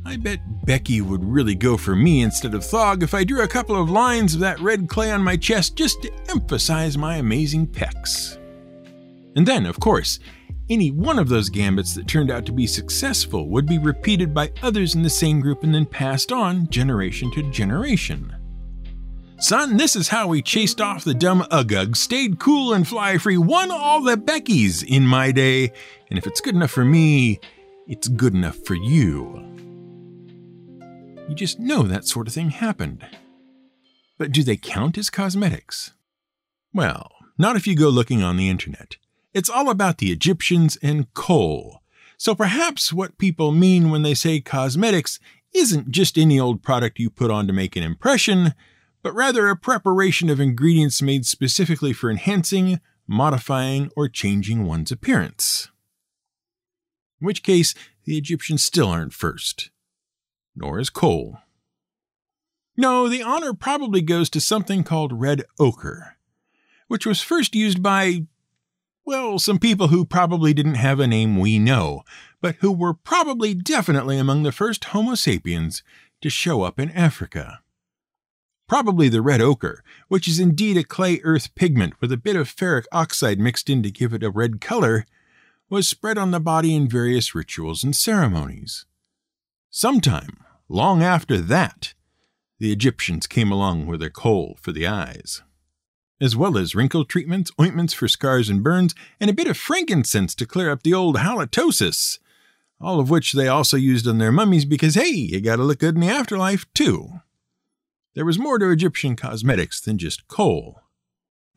I 0.03 0.17
bet 0.17 0.39
Becky 0.65 1.01
would 1.01 1.23
really 1.23 1.53
go 1.53 1.77
for 1.77 1.95
me 1.95 2.21
instead 2.21 2.55
of 2.55 2.65
Thog 2.65 3.03
if 3.03 3.13
I 3.13 3.23
drew 3.23 3.43
a 3.43 3.47
couple 3.47 3.79
of 3.79 3.91
lines 3.91 4.33
of 4.33 4.39
that 4.39 4.59
red 4.59 4.89
clay 4.89 5.11
on 5.11 5.23
my 5.23 5.37
chest 5.37 5.75
just 5.75 6.01
to 6.01 6.11
emphasize 6.29 6.97
my 6.97 7.17
amazing 7.17 7.67
pecs. 7.67 8.37
And 9.35 9.45
then, 9.45 9.65
of 9.65 9.79
course, 9.79 10.19
any 10.71 10.89
one 10.89 11.19
of 11.19 11.27
those 11.27 11.49
gambits 11.49 11.93
that 11.93 12.07
turned 12.07 12.31
out 12.31 12.45
to 12.45 12.53
be 12.53 12.65
successful 12.65 13.49
would 13.49 13.67
be 13.67 13.77
repeated 13.77 14.33
by 14.33 14.51
others 14.63 14.95
in 14.95 15.03
the 15.03 15.09
same 15.09 15.41
group 15.41 15.63
and 15.63 15.75
then 15.75 15.85
passed 15.85 16.31
on 16.31 16.67
generation 16.69 17.29
to 17.31 17.43
generation. 17.51 18.33
Son, 19.37 19.75
this 19.75 19.95
is 19.95 20.07
how 20.07 20.27
we 20.27 20.41
chased 20.41 20.79
off 20.79 21.03
the 21.03 21.13
dumb 21.13 21.41
Uggug, 21.51 21.97
stayed 21.97 22.39
cool 22.39 22.73
and 22.73 22.87
fly 22.87 23.17
free, 23.17 23.37
won 23.37 23.69
all 23.69 24.01
the 24.01 24.15
Beckies 24.15 24.83
in 24.87 25.05
my 25.05 25.31
day, 25.31 25.73
and 26.09 26.17
if 26.17 26.25
it's 26.25 26.39
good 26.39 26.55
enough 26.55 26.71
for 26.71 26.85
me, 26.85 27.39
it's 27.87 28.07
good 28.07 28.33
enough 28.33 28.57
for 28.65 28.75
you. 28.75 29.43
You 31.27 31.35
just 31.35 31.59
know 31.59 31.83
that 31.83 32.05
sort 32.05 32.27
of 32.27 32.33
thing 32.33 32.51
happened. 32.51 33.05
But 34.17 34.31
do 34.31 34.43
they 34.43 34.57
count 34.57 34.97
as 34.97 35.09
cosmetics? 35.09 35.91
Well, 36.73 37.11
not 37.37 37.55
if 37.55 37.65
you 37.65 37.75
go 37.75 37.89
looking 37.89 38.21
on 38.21 38.37
the 38.37 38.47
internet. 38.47 38.97
It's 39.33 39.49
all 39.49 39.69
about 39.69 39.97
the 39.99 40.11
Egyptians 40.11 40.77
and 40.81 41.13
kohl. 41.13 41.81
So 42.17 42.35
perhaps 42.35 42.93
what 42.93 43.17
people 43.17 43.51
mean 43.51 43.89
when 43.89 44.03
they 44.03 44.13
say 44.13 44.41
cosmetics 44.41 45.19
isn't 45.53 45.91
just 45.91 46.17
any 46.17 46.39
old 46.39 46.61
product 46.61 46.99
you 46.99 47.09
put 47.09 47.31
on 47.31 47.47
to 47.47 47.53
make 47.53 47.75
an 47.75 47.83
impression, 47.83 48.53
but 49.01 49.15
rather 49.15 49.47
a 49.47 49.55
preparation 49.55 50.29
of 50.29 50.39
ingredients 50.39 51.01
made 51.01 51.25
specifically 51.25 51.93
for 51.93 52.11
enhancing, 52.11 52.79
modifying, 53.07 53.89
or 53.95 54.07
changing 54.07 54.65
one's 54.65 54.91
appearance. 54.91 55.69
In 57.19 57.25
which 57.25 57.43
case, 57.43 57.73
the 58.05 58.17
Egyptians 58.17 58.63
still 58.63 58.87
aren't 58.87 59.13
first. 59.13 59.69
Nor 60.55 60.79
is 60.79 60.89
kohl. 60.89 61.39
No, 62.77 63.09
the 63.09 63.23
honor 63.23 63.53
probably 63.53 64.01
goes 64.01 64.29
to 64.31 64.39
something 64.39 64.83
called 64.83 65.19
red 65.19 65.43
ochre, 65.59 66.17
which 66.87 67.05
was 67.05 67.21
first 67.21 67.55
used 67.55 67.83
by 67.83 68.25
well, 69.05 69.39
some 69.39 69.57
people 69.57 69.87
who 69.87 70.05
probably 70.05 70.53
didn't 70.53 70.75
have 70.75 70.99
a 70.99 71.07
name 71.07 71.37
we 71.37 71.57
know, 71.57 72.03
but 72.39 72.55
who 72.59 72.71
were 72.71 72.93
probably 72.93 73.53
definitely 73.53 74.17
among 74.17 74.43
the 74.43 74.51
first 74.51 74.85
Homo 74.85 75.15
sapiens 75.15 75.81
to 76.21 76.29
show 76.29 76.61
up 76.61 76.79
in 76.79 76.91
Africa. 76.91 77.61
Probably 78.67 79.09
the 79.09 79.21
red 79.21 79.41
ochre, 79.41 79.83
which 80.07 80.27
is 80.27 80.39
indeed 80.39 80.77
a 80.77 80.83
clay 80.83 81.19
earth 81.23 81.53
pigment 81.55 81.99
with 81.99 82.11
a 82.11 82.17
bit 82.17 82.35
of 82.35 82.53
ferric 82.53 82.85
oxide 82.91 83.39
mixed 83.39 83.69
in 83.69 83.83
to 83.83 83.91
give 83.91 84.13
it 84.13 84.23
a 84.23 84.29
red 84.29 84.61
color, 84.61 85.05
was 85.69 85.87
spread 85.87 86.17
on 86.17 86.31
the 86.31 86.39
body 86.39 86.75
in 86.75 86.87
various 86.87 87.33
rituals 87.33 87.83
and 87.83 87.95
ceremonies. 87.95 88.85
Sometime, 89.69 90.37
long 90.69 91.01
after 91.01 91.37
that, 91.37 91.93
the 92.59 92.71
Egyptians 92.71 93.25
came 93.25 93.51
along 93.51 93.87
with 93.87 93.99
their 93.99 94.09
kohl 94.09 94.57
for 94.61 94.71
the 94.71 94.85
eyes 94.85 95.41
as 96.21 96.35
well 96.35 96.57
as 96.57 96.75
wrinkle 96.75 97.03
treatments, 97.03 97.51
ointments 97.59 97.93
for 97.93 98.07
scars 98.07 98.47
and 98.47 98.63
burns, 98.63 98.93
and 99.19 99.29
a 99.29 99.33
bit 99.33 99.47
of 99.47 99.57
frankincense 99.57 100.35
to 100.35 100.45
clear 100.45 100.71
up 100.71 100.83
the 100.83 100.93
old 100.93 101.17
halitosis. 101.17 102.19
All 102.79 102.99
of 102.99 103.09
which 103.09 103.33
they 103.33 103.47
also 103.47 103.75
used 103.75 104.07
on 104.07 104.19
their 104.19 104.31
mummies 104.31 104.63
because, 104.63 104.95
hey, 104.95 105.09
you 105.09 105.41
gotta 105.41 105.63
look 105.63 105.79
good 105.79 105.95
in 105.95 106.01
the 106.01 106.07
afterlife, 106.07 106.71
too. 106.73 107.09
There 108.13 108.25
was 108.25 108.39
more 108.39 108.59
to 108.59 108.69
Egyptian 108.69 109.15
cosmetics 109.15 109.81
than 109.81 109.97
just 109.97 110.27
kohl. 110.27 110.81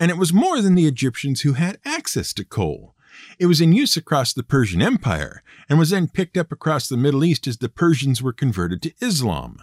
And 0.00 0.10
it 0.10 0.16
was 0.16 0.32
more 0.32 0.60
than 0.60 0.74
the 0.74 0.86
Egyptians 0.86 1.42
who 1.42 1.52
had 1.52 1.78
access 1.84 2.32
to 2.34 2.44
kohl. 2.44 2.94
It 3.38 3.46
was 3.46 3.60
in 3.60 3.72
use 3.72 3.96
across 3.96 4.32
the 4.32 4.42
Persian 4.42 4.82
Empire 4.82 5.42
and 5.68 5.78
was 5.78 5.90
then 5.90 6.08
picked 6.08 6.36
up 6.36 6.50
across 6.50 6.88
the 6.88 6.96
Middle 6.96 7.24
East 7.24 7.46
as 7.46 7.58
the 7.58 7.68
Persians 7.68 8.22
were 8.22 8.32
converted 8.32 8.82
to 8.82 8.92
Islam. 9.00 9.58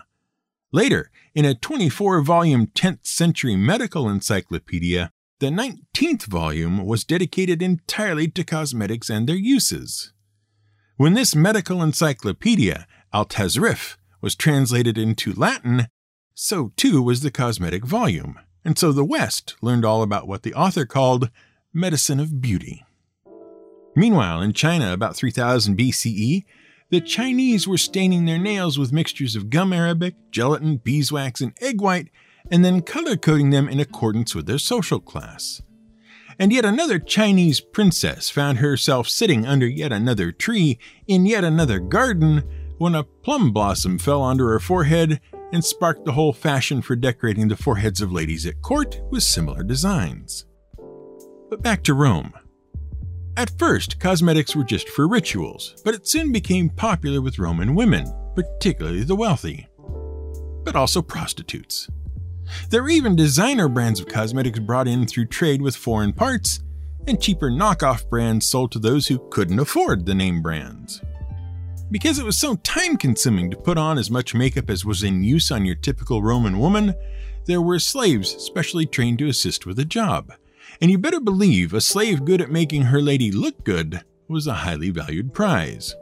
Later, 0.74 1.12
in 1.36 1.44
a 1.44 1.54
24 1.54 2.22
volume 2.22 2.68
10th 2.68 3.06
century 3.06 3.58
medical 3.58 4.08
encyclopedia, 4.08 5.12
the 5.40 5.48
19th 5.48 6.24
volume 6.24 6.86
was 6.86 7.04
dedicated 7.04 7.62
entirely 7.62 8.30
to 8.30 8.44
cosmetics 8.46 9.10
and 9.10 9.28
their 9.28 9.36
uses. 9.36 10.14
When 10.96 11.14
this 11.14 11.36
medical 11.36 11.82
encyclopedia, 11.82 12.88
Al 13.14 13.28
was 14.22 14.36
translated 14.36 14.98
into 14.98 15.34
Latin, 15.34 15.88
so 16.34 16.72
too 16.78 17.02
was 17.02 17.22
the 17.22 17.32
cosmetic 17.32 17.86
volume, 17.86 18.40
and 18.64 18.78
so 18.78 18.94
the 18.94 19.04
West 19.04 19.56
learned 19.62 19.84
all 19.84 20.04
about 20.04 20.28
what 20.28 20.44
the 20.44 20.54
author 20.54 20.86
called 20.86 21.32
medicine 21.74 22.20
of 22.20 22.40
beauty. 22.40 22.86
Meanwhile, 23.94 24.42
in 24.42 24.54
China, 24.54 24.94
about 24.94 25.18
3000 25.18 25.78
BCE, 25.78 26.46
the 26.92 27.02
Chinese 27.02 27.68
were 27.68 27.78
staining 27.78 28.26
their 28.26 28.38
nails 28.38 28.78
with 28.78 28.92
mixtures 28.92 29.36
of 29.36 29.50
gum 29.50 29.72
arabic, 29.72 30.14
gelatin, 30.30 30.76
beeswax, 30.78 31.40
and 31.40 31.58
egg 31.62 31.82
white, 31.82 32.10
and 32.52 32.66
then 32.66 32.82
color 32.82 33.16
coding 33.16 33.50
them 33.50 33.70
in 33.70 33.80
accordance 33.80 34.36
with 34.36 34.46
their 34.46 34.58
social 34.58 35.00
class. 35.00 35.62
And 36.38 36.52
yet 36.52 36.66
another 36.66 37.00
Chinese 37.00 37.62
princess 37.62 38.30
found 38.30 38.58
herself 38.58 39.08
sitting 39.08 39.46
under 39.46 39.68
yet 39.68 39.94
another 39.94 40.32
tree 40.32 40.80
in 41.08 41.26
yet 41.26 41.44
another 41.44 41.80
garden 41.80 42.44
when 42.78 42.96
a 42.96 43.04
plum 43.04 43.54
blossom 43.54 43.98
fell 43.98 44.22
onto 44.22 44.44
her 44.44 44.60
forehead 44.60 45.22
and 45.54 45.64
sparked 45.64 46.04
the 46.04 46.14
whole 46.14 46.34
fashion 46.34 46.82
for 46.82 46.96
decorating 46.96 47.48
the 47.48 47.56
foreheads 47.56 48.02
of 48.02 48.12
ladies 48.12 48.46
at 48.46 48.62
court 48.62 49.02
with 49.10 49.24
similar 49.24 49.64
designs. 49.64 50.46
But 51.50 51.62
back 51.62 51.84
to 51.84 51.94
Rome. 51.94 52.34
At 53.38 53.58
first, 53.58 54.00
cosmetics 54.00 54.56
were 54.56 54.64
just 54.64 54.90
for 54.90 55.08
rituals, 55.08 55.76
but 55.86 55.96
it 55.96 56.06
soon 56.06 56.34
became 56.34 56.70
popular 56.70 57.22
with 57.22 57.40
Roman 57.40 57.76
women, 57.76 58.14
particularly 58.36 59.04
the 59.04 59.16
wealthy, 59.16 59.68
but 60.66 60.76
also 60.76 61.02
prostitutes. 61.02 61.88
There 62.70 62.84
were 62.84 62.90
even 62.90 63.16
designer 63.16 63.70
brands 63.70 64.02
of 64.02 64.08
cosmetics 64.08 64.60
brought 64.60 64.88
in 64.88 65.08
through 65.08 65.28
trade 65.28 65.62
with 65.62 65.78
foreign 65.78 66.12
parts, 66.12 66.60
and 67.08 67.22
cheaper 67.22 67.50
knockoff 67.50 68.10
brands 68.10 68.50
sold 68.50 68.74
to 68.74 68.80
those 68.80 69.08
who 69.08 69.26
couldn't 69.30 69.60
afford 69.60 70.06
the 70.06 70.14
name 70.14 70.42
brands. 70.42 71.02
Because 71.90 72.20
it 72.20 72.26
was 72.26 72.38
so 72.38 72.56
time 72.56 72.98
consuming 72.98 73.50
to 73.50 73.58
put 73.58 73.78
on 73.78 73.98
as 73.98 74.12
much 74.12 74.36
makeup 74.36 74.70
as 74.70 74.84
was 74.84 75.04
in 75.04 75.24
use 75.24 75.52
on 75.52 75.66
your 75.66 75.76
typical 75.76 76.22
Roman 76.22 76.60
woman, 76.60 76.94
there 77.46 77.62
were 77.62 77.80
slaves 77.80 78.30
specially 78.30 78.86
trained 78.86 79.20
to 79.20 79.30
assist 79.30 79.66
with 79.66 79.78
the 79.78 79.86
job 79.86 80.34
and 80.80 80.90
you 80.90 80.98
better 80.98 81.20
believe 81.20 81.74
a 81.74 81.82
slave 81.82 82.24
good 82.24 82.42
at 82.42 82.52
making 82.52 82.84
her 82.84 83.02
lady 83.02 83.32
look 83.32 83.64
good 83.64 84.04
was 84.28 84.48
a 84.48 84.54
highly 84.54 84.90
valued 84.90 85.34
prize. 85.34 85.96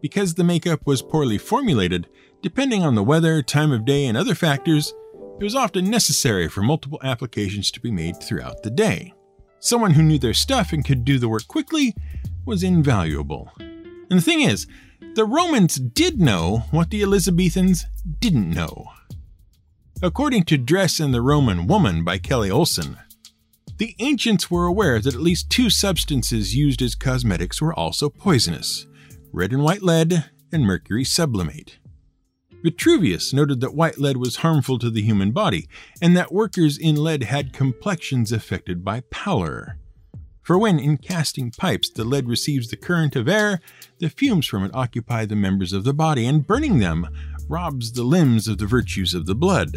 Because 0.00 0.34
the 0.34 0.44
makeup 0.44 0.86
was 0.86 1.02
poorly 1.02 1.38
formulated, 1.38 2.08
depending 2.42 2.82
on 2.82 2.94
the 2.94 3.02
weather, 3.02 3.42
time 3.42 3.72
of 3.72 3.84
day, 3.84 4.06
and 4.06 4.16
other 4.16 4.34
factors, 4.34 4.94
it 5.40 5.44
was 5.44 5.54
often 5.54 5.90
necessary 5.90 6.48
for 6.48 6.62
multiple 6.62 7.00
applications 7.02 7.70
to 7.70 7.80
be 7.80 7.90
made 7.90 8.22
throughout 8.22 8.62
the 8.62 8.70
day. 8.70 9.12
Someone 9.58 9.92
who 9.92 10.02
knew 10.02 10.18
their 10.18 10.34
stuff 10.34 10.72
and 10.72 10.84
could 10.84 11.04
do 11.04 11.18
the 11.18 11.28
work 11.28 11.46
quickly 11.46 11.94
was 12.44 12.62
invaluable. 12.62 13.50
And 13.58 14.18
the 14.18 14.20
thing 14.20 14.40
is, 14.40 14.66
the 15.14 15.24
Romans 15.24 15.76
did 15.76 16.20
know 16.20 16.64
what 16.70 16.90
the 16.90 17.02
Elizabethans 17.02 17.86
didn't 18.20 18.50
know. 18.50 18.88
According 20.02 20.44
to 20.44 20.58
Dress 20.58 20.98
and 20.98 21.14
the 21.14 21.20
Roman 21.20 21.66
Woman 21.66 22.02
by 22.02 22.18
Kelly 22.18 22.50
Olson, 22.50 22.98
the 23.82 23.96
ancients 23.98 24.48
were 24.48 24.64
aware 24.64 25.00
that 25.00 25.12
at 25.12 25.20
least 25.20 25.50
two 25.50 25.68
substances 25.68 26.54
used 26.54 26.80
as 26.80 26.94
cosmetics 26.94 27.60
were 27.60 27.74
also 27.74 28.08
poisonous 28.08 28.86
red 29.32 29.50
and 29.50 29.64
white 29.64 29.82
lead 29.82 30.30
and 30.52 30.64
mercury 30.64 31.02
sublimate. 31.02 31.78
Vitruvius 32.62 33.32
noted 33.32 33.60
that 33.60 33.74
white 33.74 33.98
lead 33.98 34.18
was 34.18 34.36
harmful 34.36 34.78
to 34.78 34.88
the 34.88 35.02
human 35.02 35.32
body 35.32 35.66
and 36.00 36.16
that 36.16 36.30
workers 36.30 36.78
in 36.78 36.94
lead 36.94 37.24
had 37.24 37.52
complexions 37.52 38.30
affected 38.30 38.84
by 38.84 39.00
pallor. 39.10 39.78
For 40.42 40.56
when 40.56 40.78
in 40.78 40.96
casting 40.96 41.50
pipes 41.50 41.90
the 41.90 42.04
lead 42.04 42.28
receives 42.28 42.68
the 42.68 42.76
current 42.76 43.16
of 43.16 43.28
air, 43.28 43.58
the 43.98 44.10
fumes 44.10 44.46
from 44.46 44.62
it 44.62 44.70
occupy 44.72 45.24
the 45.24 45.34
members 45.34 45.72
of 45.72 45.82
the 45.82 45.92
body, 45.92 46.24
and 46.24 46.46
burning 46.46 46.78
them 46.78 47.08
robs 47.48 47.90
the 47.90 48.04
limbs 48.04 48.46
of 48.46 48.58
the 48.58 48.66
virtues 48.66 49.12
of 49.12 49.26
the 49.26 49.34
blood. 49.34 49.76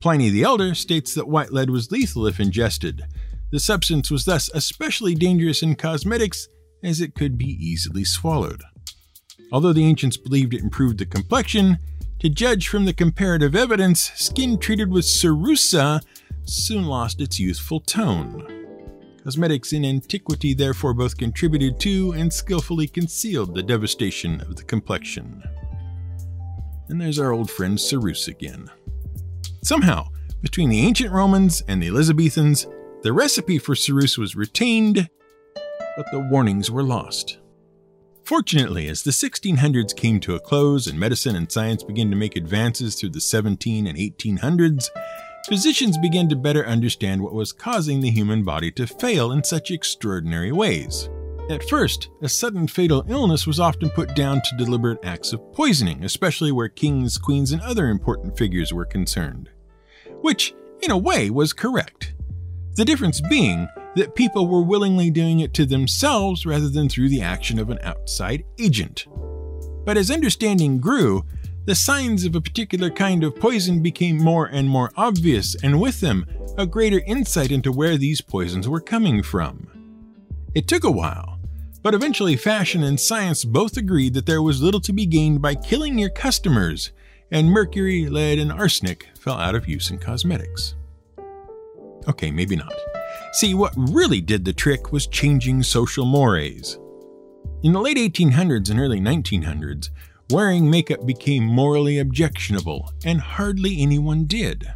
Pliny 0.00 0.30
the 0.30 0.42
Elder 0.42 0.74
states 0.74 1.14
that 1.14 1.28
white 1.28 1.52
lead 1.52 1.68
was 1.68 1.92
lethal 1.92 2.26
if 2.26 2.40
ingested. 2.40 3.04
The 3.50 3.60
substance 3.60 4.10
was 4.10 4.24
thus 4.24 4.48
especially 4.54 5.14
dangerous 5.14 5.62
in 5.62 5.74
cosmetics 5.74 6.48
as 6.82 7.02
it 7.02 7.14
could 7.14 7.36
be 7.36 7.58
easily 7.60 8.04
swallowed. 8.04 8.62
Although 9.52 9.74
the 9.74 9.84
ancients 9.84 10.16
believed 10.16 10.54
it 10.54 10.62
improved 10.62 10.98
the 10.98 11.06
complexion, 11.06 11.78
to 12.20 12.28
judge 12.28 12.68
from 12.68 12.84
the 12.84 12.92
comparative 12.92 13.54
evidence, 13.54 14.12
skin 14.14 14.58
treated 14.58 14.90
with 14.90 15.04
cerussa 15.04 16.00
soon 16.44 16.86
lost 16.86 17.20
its 17.20 17.38
youthful 17.38 17.80
tone. 17.80 18.46
Cosmetics 19.24 19.72
in 19.72 19.84
antiquity 19.84 20.54
therefore 20.54 20.94
both 20.94 21.18
contributed 21.18 21.78
to 21.80 22.12
and 22.12 22.32
skillfully 22.32 22.86
concealed 22.86 23.54
the 23.54 23.62
devastation 23.62 24.40
of 24.42 24.56
the 24.56 24.64
complexion. 24.64 25.42
And 26.88 27.00
there's 27.00 27.18
our 27.18 27.32
old 27.32 27.50
friend 27.50 27.78
ceruse 27.78 28.28
again. 28.28 28.70
Somehow, 29.62 30.08
between 30.42 30.70
the 30.70 30.80
ancient 30.80 31.12
Romans 31.12 31.62
and 31.68 31.82
the 31.82 31.88
Elizabethans, 31.88 32.66
the 33.02 33.12
recipe 33.12 33.58
for 33.58 33.74
ceruse 33.74 34.16
was 34.16 34.36
retained, 34.36 35.08
but 35.96 36.06
the 36.12 36.20
warnings 36.20 36.70
were 36.70 36.82
lost. 36.82 37.38
Fortunately, 38.24 38.88
as 38.88 39.02
the 39.02 39.10
1600s 39.10 39.94
came 39.94 40.20
to 40.20 40.34
a 40.34 40.40
close 40.40 40.86
and 40.86 40.98
medicine 40.98 41.34
and 41.36 41.50
science 41.50 41.82
began 41.82 42.10
to 42.10 42.16
make 42.16 42.36
advances 42.36 42.94
through 42.94 43.10
the 43.10 43.20
17 43.20 43.86
and 43.86 43.98
1800s, 43.98 44.88
physicians 45.48 45.98
began 45.98 46.28
to 46.28 46.36
better 46.36 46.66
understand 46.66 47.22
what 47.22 47.34
was 47.34 47.52
causing 47.52 48.00
the 48.00 48.10
human 48.10 48.44
body 48.44 48.70
to 48.70 48.86
fail 48.86 49.32
in 49.32 49.42
such 49.42 49.70
extraordinary 49.70 50.52
ways. 50.52 51.08
At 51.50 51.68
first, 51.68 52.10
a 52.22 52.28
sudden 52.28 52.68
fatal 52.68 53.04
illness 53.08 53.44
was 53.44 53.58
often 53.58 53.90
put 53.90 54.14
down 54.14 54.40
to 54.40 54.56
deliberate 54.56 55.04
acts 55.04 55.32
of 55.32 55.52
poisoning, 55.52 56.04
especially 56.04 56.52
where 56.52 56.68
kings, 56.68 57.18
queens, 57.18 57.50
and 57.50 57.60
other 57.62 57.88
important 57.88 58.38
figures 58.38 58.72
were 58.72 58.84
concerned. 58.84 59.50
Which, 60.20 60.54
in 60.80 60.92
a 60.92 60.96
way, 60.96 61.28
was 61.28 61.52
correct. 61.52 62.14
The 62.76 62.84
difference 62.84 63.20
being 63.20 63.66
that 63.96 64.14
people 64.14 64.46
were 64.46 64.62
willingly 64.62 65.10
doing 65.10 65.40
it 65.40 65.52
to 65.54 65.66
themselves 65.66 66.46
rather 66.46 66.68
than 66.68 66.88
through 66.88 67.08
the 67.08 67.22
action 67.22 67.58
of 67.58 67.68
an 67.68 67.80
outside 67.82 68.44
agent. 68.60 69.08
But 69.84 69.96
as 69.96 70.08
understanding 70.08 70.78
grew, 70.78 71.24
the 71.64 71.74
signs 71.74 72.24
of 72.24 72.36
a 72.36 72.40
particular 72.40 72.90
kind 72.90 73.24
of 73.24 73.34
poison 73.34 73.82
became 73.82 74.18
more 74.18 74.46
and 74.46 74.68
more 74.68 74.92
obvious, 74.96 75.56
and 75.64 75.80
with 75.80 76.00
them, 76.00 76.26
a 76.56 76.64
greater 76.64 77.00
insight 77.08 77.50
into 77.50 77.72
where 77.72 77.96
these 77.96 78.20
poisons 78.20 78.68
were 78.68 78.80
coming 78.80 79.20
from. 79.20 79.66
It 80.54 80.68
took 80.68 80.84
a 80.84 80.90
while, 80.90 81.39
but 81.82 81.94
eventually 81.94 82.36
fashion 82.36 82.82
and 82.82 83.00
science 83.00 83.44
both 83.44 83.76
agreed 83.76 84.14
that 84.14 84.26
there 84.26 84.42
was 84.42 84.62
little 84.62 84.80
to 84.80 84.92
be 84.92 85.06
gained 85.06 85.40
by 85.40 85.54
killing 85.54 85.98
your 85.98 86.10
customers, 86.10 86.92
and 87.30 87.50
mercury, 87.50 88.06
lead, 88.06 88.38
and 88.38 88.52
arsenic 88.52 89.08
fell 89.18 89.36
out 89.36 89.54
of 89.54 89.68
use 89.68 89.90
in 89.90 89.98
cosmetics. 89.98 90.74
Okay, 92.08 92.30
maybe 92.30 92.56
not. 92.56 92.74
See, 93.32 93.54
what 93.54 93.72
really 93.76 94.20
did 94.20 94.44
the 94.44 94.52
trick 94.52 94.92
was 94.92 95.06
changing 95.06 95.62
social 95.62 96.04
mores. 96.04 96.78
In 97.62 97.72
the 97.72 97.80
late 97.80 97.96
1800s 97.96 98.70
and 98.70 98.80
early 98.80 99.00
1900s, 99.00 99.90
wearing 100.30 100.70
makeup 100.70 101.06
became 101.06 101.44
morally 101.44 101.98
objectionable, 101.98 102.92
and 103.04 103.20
hardly 103.20 103.80
anyone 103.80 104.24
did. 104.24 104.72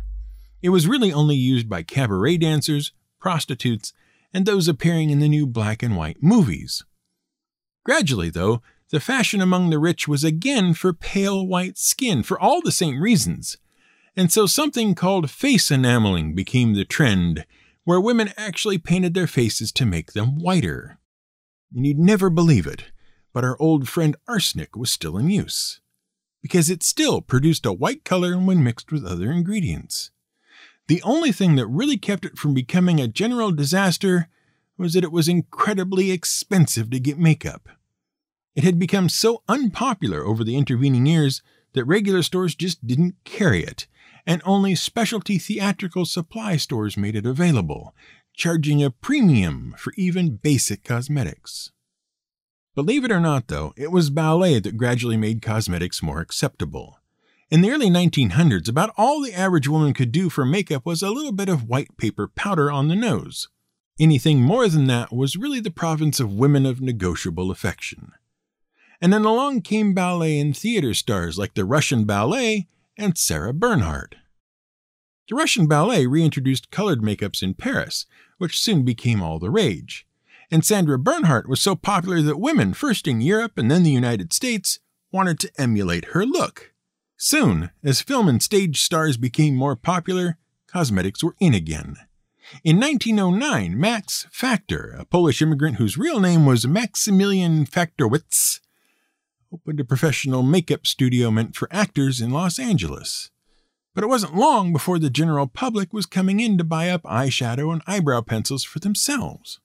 It 0.62 0.68
was 0.70 0.86
really 0.86 1.12
only 1.12 1.36
used 1.36 1.68
by 1.68 1.82
cabaret 1.82 2.38
dancers, 2.38 2.92
prostitutes, 3.18 3.92
and 4.32 4.46
those 4.46 4.68
appearing 4.68 5.10
in 5.10 5.20
the 5.20 5.28
new 5.28 5.46
black 5.46 5.82
and 5.82 5.96
white 5.96 6.22
movies. 6.22 6.84
Gradually, 7.84 8.30
though, 8.30 8.62
the 8.90 9.00
fashion 9.00 9.40
among 9.40 9.70
the 9.70 9.78
rich 9.78 10.08
was 10.08 10.24
again 10.24 10.74
for 10.74 10.92
pale 10.92 11.46
white 11.46 11.78
skin 11.78 12.22
for 12.22 12.38
all 12.38 12.60
the 12.60 12.72
same 12.72 13.02
reasons. 13.02 13.58
And 14.16 14.32
so 14.32 14.46
something 14.46 14.94
called 14.94 15.30
face 15.30 15.70
enameling 15.70 16.34
became 16.34 16.74
the 16.74 16.84
trend, 16.84 17.44
where 17.84 18.00
women 18.00 18.32
actually 18.36 18.78
painted 18.78 19.12
their 19.12 19.26
faces 19.26 19.72
to 19.72 19.84
make 19.84 20.12
them 20.12 20.38
whiter. 20.38 20.98
And 21.74 21.86
you'd 21.86 21.98
never 21.98 22.30
believe 22.30 22.66
it, 22.66 22.84
but 23.32 23.44
our 23.44 23.56
old 23.60 23.88
friend 23.88 24.16
arsenic 24.28 24.76
was 24.76 24.90
still 24.90 25.18
in 25.18 25.28
use, 25.28 25.80
because 26.40 26.70
it 26.70 26.82
still 26.82 27.20
produced 27.20 27.66
a 27.66 27.72
white 27.72 28.04
color 28.04 28.38
when 28.38 28.62
mixed 28.62 28.92
with 28.92 29.04
other 29.04 29.30
ingredients. 29.30 30.10
The 30.86 31.02
only 31.02 31.32
thing 31.32 31.56
that 31.56 31.66
really 31.66 31.96
kept 31.96 32.24
it 32.24 32.38
from 32.38 32.54
becoming 32.54 33.00
a 33.00 33.08
general 33.08 33.50
disaster 33.50 34.28
was 34.76 34.94
that 34.94 35.04
it 35.04 35.12
was 35.12 35.28
incredibly 35.28 36.10
expensive 36.10 36.90
to 36.90 37.00
get 37.00 37.18
makeup. 37.18 37.68
It 38.54 38.64
had 38.64 38.78
become 38.78 39.08
so 39.08 39.42
unpopular 39.48 40.24
over 40.24 40.44
the 40.44 40.56
intervening 40.56 41.06
years 41.06 41.42
that 41.74 41.84
regular 41.84 42.22
stores 42.22 42.54
just 42.54 42.86
didn't 42.86 43.16
carry 43.24 43.62
it, 43.62 43.86
and 44.26 44.40
only 44.44 44.74
specialty 44.74 45.38
theatrical 45.38 46.04
supply 46.04 46.56
stores 46.56 46.96
made 46.96 47.16
it 47.16 47.26
available, 47.26 47.94
charging 48.32 48.82
a 48.82 48.90
premium 48.90 49.74
for 49.76 49.92
even 49.96 50.36
basic 50.36 50.84
cosmetics. 50.84 51.72
Believe 52.74 53.04
it 53.04 53.12
or 53.12 53.20
not, 53.20 53.48
though, 53.48 53.72
it 53.76 53.92
was 53.92 54.10
ballet 54.10 54.58
that 54.58 54.76
gradually 54.76 55.16
made 55.16 55.42
cosmetics 55.42 56.02
more 56.02 56.20
acceptable. 56.20 56.98
In 57.50 57.60
the 57.60 57.70
early 57.70 57.88
1900s, 57.88 58.68
about 58.68 58.92
all 58.96 59.20
the 59.20 59.32
average 59.32 59.68
woman 59.68 59.94
could 59.94 60.10
do 60.10 60.28
for 60.28 60.44
makeup 60.44 60.84
was 60.84 61.02
a 61.02 61.10
little 61.10 61.30
bit 61.30 61.48
of 61.48 61.68
white 61.68 61.96
paper 61.96 62.26
powder 62.26 62.72
on 62.72 62.88
the 62.88 62.96
nose. 62.96 63.48
Anything 63.98 64.40
more 64.40 64.68
than 64.68 64.86
that 64.88 65.12
was 65.12 65.36
really 65.36 65.60
the 65.60 65.70
province 65.70 66.18
of 66.18 66.34
women 66.34 66.66
of 66.66 66.80
negotiable 66.80 67.52
affection. 67.52 68.10
And 69.00 69.12
then 69.12 69.24
along 69.24 69.62
came 69.62 69.94
ballet 69.94 70.40
and 70.40 70.56
theater 70.56 70.94
stars 70.94 71.38
like 71.38 71.54
the 71.54 71.64
Russian 71.64 72.04
ballet 72.04 72.66
and 72.96 73.16
Sarah 73.16 73.54
Bernhardt. 73.54 74.16
The 75.28 75.36
Russian 75.36 75.68
ballet 75.68 76.06
reintroduced 76.06 76.72
colored 76.72 77.02
makeups 77.02 77.42
in 77.42 77.54
Paris, 77.54 78.06
which 78.38 78.60
soon 78.60 78.84
became 78.84 79.22
all 79.22 79.38
the 79.38 79.50
rage. 79.50 80.06
And 80.50 80.64
Sandra 80.64 80.98
Bernhardt 80.98 81.48
was 81.48 81.60
so 81.60 81.76
popular 81.76 82.20
that 82.20 82.40
women, 82.40 82.74
first 82.74 83.06
in 83.06 83.20
Europe 83.20 83.56
and 83.56 83.70
then 83.70 83.84
the 83.84 83.90
United 83.90 84.32
States, 84.32 84.80
wanted 85.12 85.38
to 85.40 85.52
emulate 85.56 86.06
her 86.06 86.26
look. 86.26 86.72
Soon, 87.16 87.70
as 87.84 88.02
film 88.02 88.28
and 88.28 88.42
stage 88.42 88.82
stars 88.82 89.16
became 89.16 89.54
more 89.54 89.76
popular, 89.76 90.36
cosmetics 90.66 91.22
were 91.22 91.36
in 91.38 91.54
again. 91.54 91.96
In 92.62 92.78
1909, 92.78 93.78
Max 93.78 94.26
Factor, 94.30 94.96
a 94.98 95.04
Polish 95.04 95.40
immigrant 95.40 95.76
whose 95.76 95.98
real 95.98 96.20
name 96.20 96.46
was 96.46 96.66
Maximilian 96.66 97.66
Factorwitz, 97.66 98.60
opened 99.52 99.80
a 99.80 99.84
professional 99.84 100.42
makeup 100.42 100.86
studio 100.86 101.30
meant 101.30 101.56
for 101.56 101.68
actors 101.70 102.20
in 102.20 102.30
Los 102.30 102.58
Angeles. 102.58 103.30
But 103.94 104.04
it 104.04 104.08
wasn't 104.08 104.36
long 104.36 104.72
before 104.72 104.98
the 104.98 105.10
general 105.10 105.46
public 105.46 105.92
was 105.92 106.06
coming 106.06 106.40
in 106.40 106.58
to 106.58 106.64
buy 106.64 106.90
up 106.90 107.02
eyeshadow 107.04 107.72
and 107.72 107.82
eyebrow 107.86 108.20
pencils 108.22 108.64
for 108.64 108.80
themselves. 108.80 109.60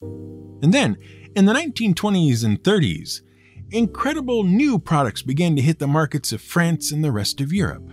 And 0.00 0.72
then, 0.72 0.96
in 1.36 1.44
the 1.44 1.52
1920s 1.52 2.44
and 2.44 2.62
30s, 2.62 3.20
incredible 3.70 4.44
new 4.44 4.78
products 4.78 5.22
began 5.22 5.54
to 5.56 5.62
hit 5.62 5.78
the 5.78 5.86
markets 5.86 6.32
of 6.32 6.40
France 6.40 6.90
and 6.90 7.04
the 7.04 7.12
rest 7.12 7.40
of 7.40 7.52
Europe. 7.52 7.90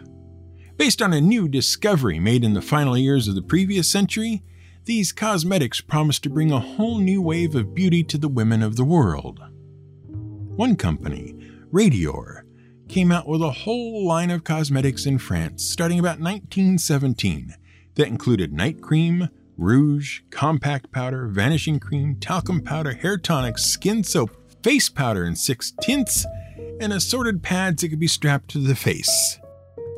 Based 0.81 1.03
on 1.03 1.13
a 1.13 1.21
new 1.21 1.47
discovery 1.47 2.19
made 2.19 2.43
in 2.43 2.55
the 2.55 2.59
final 2.59 2.97
years 2.97 3.27
of 3.27 3.35
the 3.35 3.43
previous 3.43 3.87
century, 3.87 4.41
these 4.85 5.11
cosmetics 5.11 5.79
promised 5.79 6.23
to 6.23 6.29
bring 6.31 6.51
a 6.51 6.59
whole 6.59 6.97
new 6.97 7.21
wave 7.21 7.53
of 7.53 7.75
beauty 7.75 8.03
to 8.05 8.17
the 8.17 8.27
women 8.27 8.63
of 8.63 8.77
the 8.77 8.83
world. 8.83 9.39
One 10.07 10.75
company, 10.75 11.35
Radior, 11.71 12.45
came 12.87 13.11
out 13.11 13.27
with 13.27 13.43
a 13.43 13.51
whole 13.51 14.07
line 14.07 14.31
of 14.31 14.43
cosmetics 14.43 15.05
in 15.05 15.19
France 15.19 15.63
starting 15.63 15.99
about 15.99 16.19
1917 16.19 17.53
that 17.93 18.07
included 18.07 18.51
night 18.51 18.81
cream, 18.81 19.29
rouge, 19.57 20.21
compact 20.31 20.91
powder, 20.91 21.27
vanishing 21.27 21.79
cream, 21.79 22.15
talcum 22.15 22.59
powder, 22.59 22.93
hair 22.93 23.19
tonics, 23.19 23.65
skin 23.65 24.03
soap, 24.03 24.31
face 24.63 24.89
powder 24.89 25.25
in 25.25 25.35
six 25.35 25.73
tints, 25.79 26.25
and 26.79 26.91
assorted 26.91 27.43
pads 27.43 27.83
that 27.83 27.89
could 27.89 27.99
be 27.99 28.07
strapped 28.07 28.49
to 28.49 28.57
the 28.57 28.73
face. 28.73 29.37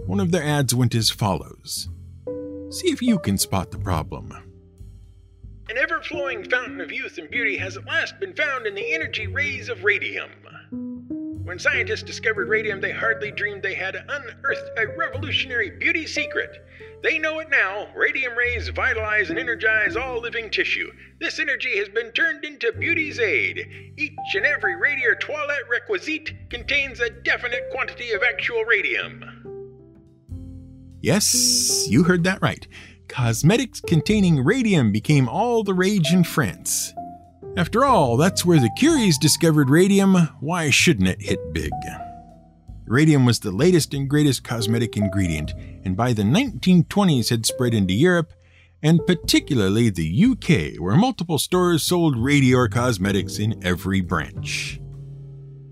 One 0.06 0.20
of 0.20 0.32
their 0.32 0.44
ads 0.44 0.76
went 0.76 0.96
as 0.96 1.10
follows 1.10 1.90
See 2.70 2.90
if 2.90 3.02
you 3.02 3.20
can 3.20 3.38
spot 3.38 3.72
the 3.72 3.78
problem. 3.78 4.32
An 5.70 5.78
ever 5.78 6.02
flowing 6.02 6.44
fountain 6.50 6.82
of 6.82 6.92
youth 6.92 7.18
and 7.18 7.30
beauty 7.30 7.56
has 7.58 7.78
at 7.78 7.86
last 7.86 8.20
been 8.20 8.34
found 8.34 8.68
in 8.68 8.76
the 8.76 8.94
energy 8.94 9.28
rays 9.28 9.70
of 9.70 9.84
radium. 9.84 10.30
When 11.44 11.60
scientists 11.60 12.04
discovered 12.04 12.50
radium, 12.50 12.82
they 12.82 12.92
hardly 12.92 13.32
dreamed 13.32 13.64
they 13.64 13.76
had 13.76 13.96
unearthed 13.96 14.72
a 14.78 14.88
revolutionary 14.98 15.70
beauty 15.70 16.08
secret. 16.08 16.66
They 17.04 17.20
know 17.20 17.40
it 17.40 17.50
now. 17.50 17.90
Radium 17.96 18.36
rays 18.36 18.70
vitalize 18.70 19.30
and 19.30 19.38
energize 19.38 19.96
all 19.96 20.20
living 20.20 20.50
tissue. 20.50 20.92
This 21.20 21.40
energy 21.40 21.78
has 21.78 21.90
been 21.90 22.12
turned 22.12 22.44
into 22.44 22.72
beauty's 22.72 23.20
aid. 23.20 23.94
Each 23.98 24.36
and 24.36 24.46
every 24.46 24.76
Radior 24.76 25.20
toilette 25.20 25.70
requisite 25.70 26.50
contains 26.50 27.02
a 27.02 27.10
definite 27.10 27.70
quantity 27.72 28.14
of 28.14 28.24
actual 28.24 28.64
radium. 28.64 29.43
Yes, 31.04 31.86
you 31.90 32.06
heard 32.06 32.24
that 32.24 32.42
right. 32.42 32.66
Cosmetics 33.10 33.82
containing 33.82 34.42
radium 34.42 34.94
became 34.94 35.28
all 35.28 35.62
the 35.62 35.74
rage 35.74 36.14
in 36.14 36.24
France. 36.24 36.94
After 37.58 37.84
all, 37.84 38.16
that's 38.16 38.46
where 38.46 38.58
the 38.58 38.74
Curies 38.80 39.20
discovered 39.20 39.70
radium. 39.70 40.16
Why 40.40 40.70
shouldn't 40.70 41.10
it 41.10 41.22
hit 41.22 41.40
big? 41.54 41.74
Radium 42.86 43.26
was 43.26 43.42
the 43.42 43.52
latest 43.52 43.94
and 43.94 44.10
greatest 44.10 44.46
cosmetic 44.46 44.96
ingredient, 44.96 45.54
and 45.84 45.98
by 45.98 46.14
the 46.14 46.24
1920s 46.24 47.30
had 47.30 47.46
spread 47.46 47.74
into 47.74 47.94
Europe, 47.94 48.32
and 48.82 49.06
particularly 49.06 49.90
the 49.90 50.26
UK, 50.26 50.82
where 50.82 50.96
multiple 50.96 51.38
stores 51.38 51.84
sold 51.84 52.16
Radior 52.16 52.72
cosmetics 52.72 53.40
in 53.40 53.62
every 53.62 54.00
branch. 54.00 54.80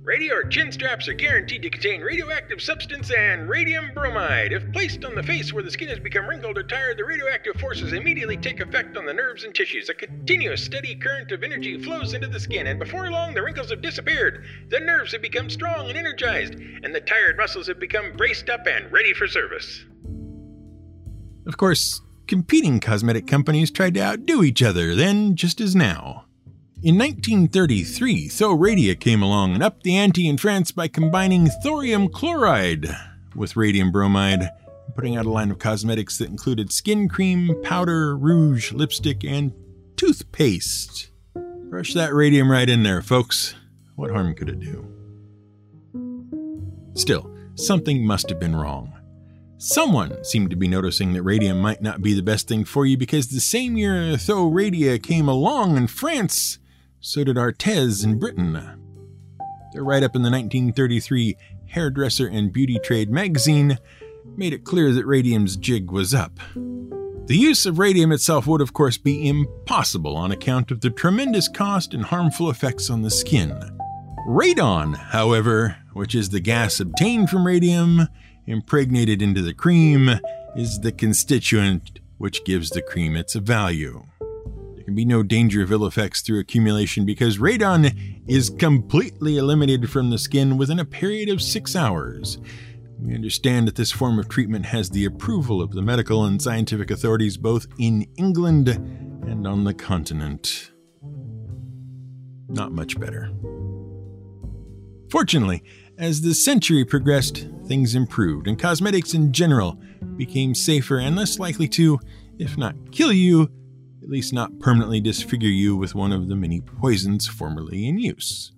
Radior 0.04 0.50
chin 0.50 0.72
straps 0.72 1.08
are 1.08 1.14
guaranteed 1.14 1.62
to 1.62 1.70
contain 1.70 2.02
radioactive 2.02 2.60
substance 2.60 3.12
and 3.12 3.48
radium 3.48 3.92
bromide. 3.94 4.52
If 4.52 4.72
placed 4.74 5.06
on 5.06 5.14
the 5.14 5.22
face 5.22 5.54
where 5.54 5.62
the 5.62 5.70
skin 5.70 5.90
has 5.90 6.00
become 6.00 6.28
wrinkled 6.28 6.58
or 6.58 6.64
tired, 6.64 6.98
the 6.98 7.06
radioactive 7.06 7.62
forces 7.62 7.94
immediately 7.94 8.36
take 8.36 8.62
effect 8.62 8.98
on 8.98 9.06
the 9.06 9.14
nerves 9.14 9.44
and 9.44 9.54
tissues. 9.54 9.90
A 9.90 9.94
continuous, 9.94 10.64
steady 10.64 10.96
current 10.96 11.32
of 11.32 11.44
energy 11.44 11.78
flows 11.84 12.16
into 12.16 12.28
the 12.28 12.40
skin, 12.40 12.66
and 12.66 12.80
before 12.80 13.12
long, 13.12 13.36
the 13.36 13.44
wrinkles 13.44 13.70
have 13.70 13.84
disappeared. 13.84 14.44
The 14.70 14.80
nerves 14.80 15.12
have 15.12 15.22
become 15.22 15.52
strong 15.52 15.88
and 15.90 15.98
energized, 15.98 16.56
and 16.56 16.96
the 16.96 17.02
tired 17.02 17.38
muscles 17.38 17.68
have 17.68 17.80
become 17.80 18.14
braced 18.14 18.50
up 18.50 18.66
and 18.66 18.92
ready 18.92 19.14
for 19.14 19.28
service. 19.28 19.86
Of 21.46 21.58
course, 21.58 22.02
competing 22.26 22.80
cosmetic 22.80 23.28
companies 23.28 23.70
tried 23.70 23.94
to 23.94 24.02
outdo 24.02 24.42
each 24.42 24.64
other 24.64 24.96
then, 24.96 25.36
just 25.36 25.62
as 25.62 25.76
now. 25.76 26.26
In 26.84 26.98
1933, 26.98 28.28
Thoradia 28.28 29.00
came 29.00 29.22
along 29.22 29.54
and 29.54 29.62
upped 29.62 29.84
the 29.84 29.96
ante 29.96 30.28
in 30.28 30.40
France 30.40 30.72
by 30.72 30.88
combining 30.88 31.46
thorium 31.46 32.10
chloride 32.10 32.90
with 33.36 33.56
radium 33.56 33.92
bromide, 33.92 34.50
putting 34.96 35.16
out 35.16 35.28
a 35.28 35.30
line 35.30 35.52
of 35.52 35.60
cosmetics 35.60 36.18
that 36.18 36.30
included 36.30 36.72
skin 36.72 37.08
cream, 37.08 37.56
powder, 37.62 38.18
rouge, 38.18 38.74
lipstick, 38.74 39.24
and 39.24 39.54
toothpaste. 39.96 41.12
Brush 41.70 41.94
that 41.94 42.16
radium 42.16 42.50
right 42.50 42.68
in 42.68 42.82
there, 42.82 43.04
folks. 43.04 43.54
What 43.96 44.10
harm 44.10 44.34
could 44.34 44.50
it 44.50 44.60
do? 44.60 44.84
Still, 46.96 47.32
something 47.54 48.04
must 48.04 48.28
have 48.30 48.40
been 48.40 48.56
wrong. 48.56 48.92
Someone 49.60 50.24
seemed 50.24 50.50
to 50.50 50.56
be 50.56 50.68
noticing 50.68 51.14
that 51.14 51.22
radium 51.22 51.62
might 51.62 51.84
not 51.84 52.02
be 52.02 52.16
the 52.16 52.24
best 52.24 52.48
thing 52.48 52.66
for 52.66 52.88
you 52.88 52.98
because 52.98 53.28
the 53.28 53.40
same 53.40 53.78
year 53.78 54.14
Thoradia 54.14 54.98
came 54.98 55.30
along 55.30 55.78
in 55.78 55.86
France, 55.86 56.58
so 57.02 57.24
did 57.24 57.36
Artez 57.36 58.04
in 58.04 58.20
Britain. 58.20 58.54
Their 59.74 59.84
write 59.84 60.04
up 60.04 60.16
in 60.16 60.22
the 60.22 60.30
1933 60.30 61.36
Hairdresser 61.66 62.28
and 62.28 62.54
Beauty 62.54 62.78
Trade 62.78 63.10
magazine 63.10 63.80
made 64.38 64.54
it 64.54 64.64
clear 64.64 64.92
that 64.92 65.08
radium's 65.08 65.58
jig 65.58 65.90
was 65.90 66.14
up. 66.14 66.40
The 67.26 67.38
use 67.38 67.66
of 67.66 67.80
radium 67.80 68.12
itself 68.12 68.46
would, 68.46 68.62
of 68.62 68.74
course, 68.74 68.98
be 68.98 69.28
impossible 69.28 70.16
on 70.16 70.32
account 70.32 70.70
of 70.70 70.82
the 70.82 70.92
tremendous 70.92 71.48
cost 71.48 71.94
and 71.94 72.06
harmful 72.06 72.50
effects 72.52 72.90
on 72.90 73.02
the 73.02 73.10
skin. 73.10 73.52
Radon, 74.28 74.96
however, 74.96 75.78
which 75.94 76.14
is 76.14 76.30
the 76.30 76.40
gas 76.40 76.80
obtained 76.80 77.30
from 77.30 77.48
radium, 77.48 78.08
impregnated 78.46 79.22
into 79.22 79.42
the 79.42 79.54
cream, 79.54 80.20
is 80.56 80.82
the 80.82 80.92
constituent 80.92 82.00
which 82.18 82.46
gives 82.46 82.70
the 82.70 82.82
cream 82.82 83.16
its 83.16 83.34
value 83.34 84.04
can 84.92 84.96
be 84.98 85.06
no 85.06 85.24
danger 85.24 85.64
of 85.64 85.72
ill 85.72 85.86
effects 85.86 86.20
through 86.20 86.38
accumulation 86.38 87.06
because 87.06 87.38
radon 87.38 88.22
is 88.28 88.50
completely 88.50 89.38
eliminated 89.38 89.90
from 89.90 90.10
the 90.10 90.18
skin 90.18 90.58
within 90.58 90.80
a 90.80 90.86
period 90.86 91.30
of 91.30 91.42
six 91.42 91.78
hours. 91.78 92.40
We 93.00 93.16
understand 93.16 93.70
that 93.70 93.76
this 93.76 93.94
form 93.94 94.20
of 94.20 94.28
treatment 94.28 94.66
has 94.66 94.90
the 94.90 95.06
approval 95.06 95.62
of 95.62 95.72
the 95.72 95.82
medical 95.82 96.26
and 96.26 96.42
scientific 96.42 96.92
authorities 96.92 97.38
both 97.38 97.68
in 97.80 98.06
England 98.18 98.68
and 98.68 99.48
on 99.48 99.64
the 99.64 99.74
continent. 99.74 100.72
Not 102.50 102.74
much 102.74 103.00
better. 103.00 103.32
Fortunately, 105.10 105.64
as 105.98 106.20
the 106.20 106.34
century 106.34 106.84
progressed, 106.84 107.48
things 107.66 107.96
improved, 107.96 108.46
and 108.46 108.60
cosmetics 108.60 109.14
in 109.14 109.32
general 109.32 109.80
became 110.18 110.54
safer 110.54 111.00
and 111.00 111.16
less 111.16 111.40
likely 111.40 111.70
to, 111.70 111.98
if 112.40 112.58
not 112.58 112.76
kill 112.92 113.14
you, 113.14 113.50
at 114.02 114.10
least 114.10 114.34
not 114.34 114.60
permanently 114.60 115.00
disfigure 115.00 115.50
you 115.50 115.76
with 115.76 115.96
one 115.96 116.12
of 116.12 116.28
the 116.28 116.36
many 116.36 116.60
poisons 116.60 117.28
formerly 117.28 117.88
in 117.88 118.00
use. 118.00 118.52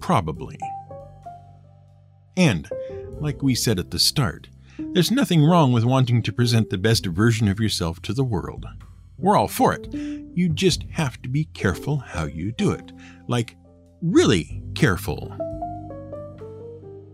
Probably. 0.00 0.58
And, 2.36 2.68
like 3.20 3.42
we 3.42 3.54
said 3.54 3.78
at 3.78 3.90
the 3.90 3.98
start, 3.98 4.48
there's 4.78 5.10
nothing 5.10 5.42
wrong 5.44 5.72
with 5.72 5.84
wanting 5.84 6.22
to 6.22 6.32
present 6.32 6.70
the 6.70 6.78
best 6.78 7.06
version 7.06 7.48
of 7.48 7.58
yourself 7.58 8.00
to 8.02 8.12
the 8.12 8.22
world. 8.22 8.66
We're 9.18 9.36
all 9.36 9.48
for 9.48 9.74
it. 9.74 9.92
You 9.92 10.48
just 10.48 10.84
have 10.92 11.20
to 11.22 11.28
be 11.28 11.46
careful 11.46 11.96
how 11.96 12.26
you 12.26 12.52
do 12.52 12.70
it. 12.70 12.92
Like, 13.26 13.56
really 14.00 14.62
careful. 14.76 15.36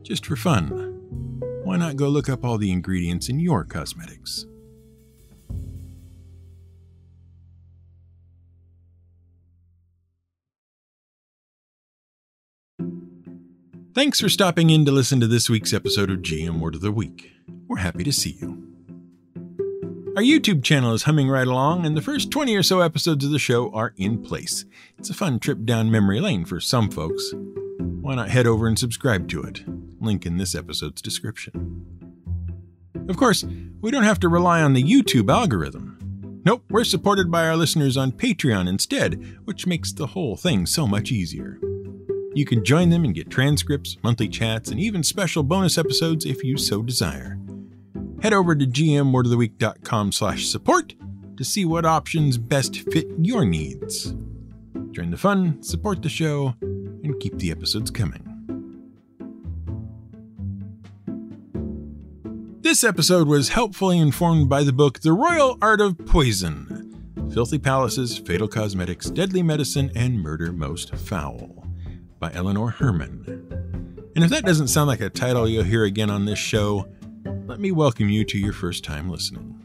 Just 0.02 0.26
for 0.26 0.36
fun. 0.36 1.00
Why 1.64 1.78
not 1.78 1.96
go 1.96 2.10
look 2.10 2.28
up 2.28 2.44
all 2.44 2.58
the 2.58 2.70
ingredients 2.70 3.30
in 3.30 3.40
your 3.40 3.64
cosmetics? 3.64 4.44
Thanks 13.94 14.20
for 14.20 14.28
stopping 14.28 14.70
in 14.70 14.84
to 14.86 14.90
listen 14.90 15.20
to 15.20 15.28
this 15.28 15.48
week's 15.48 15.72
episode 15.72 16.10
of 16.10 16.18
GM 16.18 16.58
Word 16.58 16.74
of 16.74 16.80
the 16.80 16.90
Week. 16.90 17.30
We're 17.68 17.76
happy 17.76 18.02
to 18.02 18.12
see 18.12 18.36
you. 18.40 18.66
Our 20.16 20.22
YouTube 20.22 20.64
channel 20.64 20.94
is 20.94 21.04
humming 21.04 21.28
right 21.28 21.46
along, 21.46 21.86
and 21.86 21.96
the 21.96 22.02
first 22.02 22.32
20 22.32 22.56
or 22.56 22.64
so 22.64 22.80
episodes 22.80 23.24
of 23.24 23.30
the 23.30 23.38
show 23.38 23.72
are 23.72 23.94
in 23.96 24.20
place. 24.20 24.64
It's 24.98 25.10
a 25.10 25.14
fun 25.14 25.38
trip 25.38 25.64
down 25.64 25.92
memory 25.92 26.20
lane 26.20 26.44
for 26.44 26.58
some 26.58 26.90
folks. 26.90 27.34
Why 27.78 28.16
not 28.16 28.30
head 28.30 28.48
over 28.48 28.66
and 28.66 28.76
subscribe 28.76 29.28
to 29.28 29.44
it? 29.44 29.62
Link 30.00 30.26
in 30.26 30.38
this 30.38 30.56
episode's 30.56 31.00
description. 31.00 31.86
Of 33.08 33.16
course, 33.16 33.44
we 33.80 33.92
don't 33.92 34.02
have 34.02 34.18
to 34.20 34.28
rely 34.28 34.60
on 34.60 34.72
the 34.72 34.82
YouTube 34.82 35.32
algorithm. 35.32 36.40
Nope, 36.44 36.64
we're 36.68 36.82
supported 36.82 37.30
by 37.30 37.46
our 37.46 37.56
listeners 37.56 37.96
on 37.96 38.10
Patreon 38.10 38.68
instead, 38.68 39.38
which 39.44 39.68
makes 39.68 39.92
the 39.92 40.08
whole 40.08 40.36
thing 40.36 40.66
so 40.66 40.84
much 40.84 41.12
easier. 41.12 41.60
You 42.34 42.44
can 42.44 42.64
join 42.64 42.90
them 42.90 43.04
and 43.04 43.14
get 43.14 43.30
transcripts, 43.30 43.96
monthly 44.02 44.28
chats, 44.28 44.68
and 44.70 44.80
even 44.80 45.04
special 45.04 45.44
bonus 45.44 45.78
episodes 45.78 46.26
if 46.26 46.42
you 46.42 46.56
so 46.58 46.82
desire. 46.82 47.38
Head 48.22 48.32
over 48.32 48.56
to 48.56 48.66
gmwordoftheweek.com 48.66 50.10
slash 50.10 50.46
support 50.46 50.94
to 51.36 51.44
see 51.44 51.64
what 51.64 51.84
options 51.84 52.36
best 52.36 52.90
fit 52.90 53.06
your 53.18 53.44
needs. 53.44 54.14
Join 54.90 55.10
the 55.10 55.16
fun, 55.16 55.62
support 55.62 56.02
the 56.02 56.08
show, 56.08 56.54
and 56.60 57.18
keep 57.20 57.38
the 57.38 57.52
episodes 57.52 57.90
coming. 57.90 58.30
This 62.62 62.82
episode 62.82 63.28
was 63.28 63.50
helpfully 63.50 63.98
informed 63.98 64.48
by 64.48 64.64
the 64.64 64.72
book 64.72 65.00
The 65.00 65.12
Royal 65.12 65.56
Art 65.62 65.80
of 65.80 65.98
Poison 65.98 66.80
Filthy 67.32 67.58
Palaces, 67.58 68.18
Fatal 68.18 68.48
Cosmetics, 68.48 69.10
Deadly 69.10 69.42
Medicine, 69.42 69.92
and 69.94 70.20
Murder 70.20 70.52
Most 70.52 70.94
Foul 70.96 71.64
by 72.18 72.32
Eleanor 72.32 72.70
Herman. 72.70 73.24
And 74.14 74.24
if 74.24 74.30
that 74.30 74.44
doesn't 74.44 74.68
sound 74.68 74.88
like 74.88 75.00
a 75.00 75.10
title 75.10 75.48
you'll 75.48 75.64
hear 75.64 75.84
again 75.84 76.10
on 76.10 76.24
this 76.24 76.38
show, 76.38 76.88
let 77.46 77.60
me 77.60 77.72
welcome 77.72 78.08
you 78.08 78.24
to 78.24 78.38
your 78.38 78.52
first 78.52 78.84
time 78.84 79.10
listening. 79.10 79.60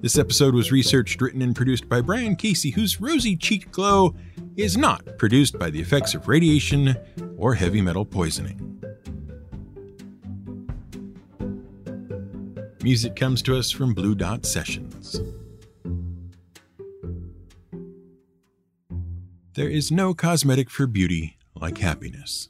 This 0.00 0.18
episode 0.18 0.54
was 0.54 0.70
researched, 0.70 1.20
written, 1.20 1.40
and 1.40 1.56
produced 1.56 1.88
by 1.88 2.00
Brian 2.00 2.36
Casey, 2.36 2.70
whose 2.70 3.00
rosy 3.00 3.36
cheek 3.36 3.70
glow 3.70 4.14
is 4.56 4.76
not 4.76 5.18
produced 5.18 5.58
by 5.58 5.70
the 5.70 5.80
effects 5.80 6.14
of 6.14 6.28
radiation 6.28 6.94
or 7.38 7.54
heavy 7.54 7.80
metal 7.80 8.04
poisoning. 8.04 8.82
Music 12.82 13.16
comes 13.16 13.40
to 13.40 13.56
us 13.56 13.70
from 13.70 13.94
Blue 13.94 14.14
Dot 14.14 14.44
Sessions. 14.44 15.20
There 19.54 19.70
is 19.70 19.92
no 19.92 20.14
cosmetic 20.14 20.68
for 20.68 20.88
beauty 20.88 21.38
like 21.54 21.78
happiness. 21.78 22.48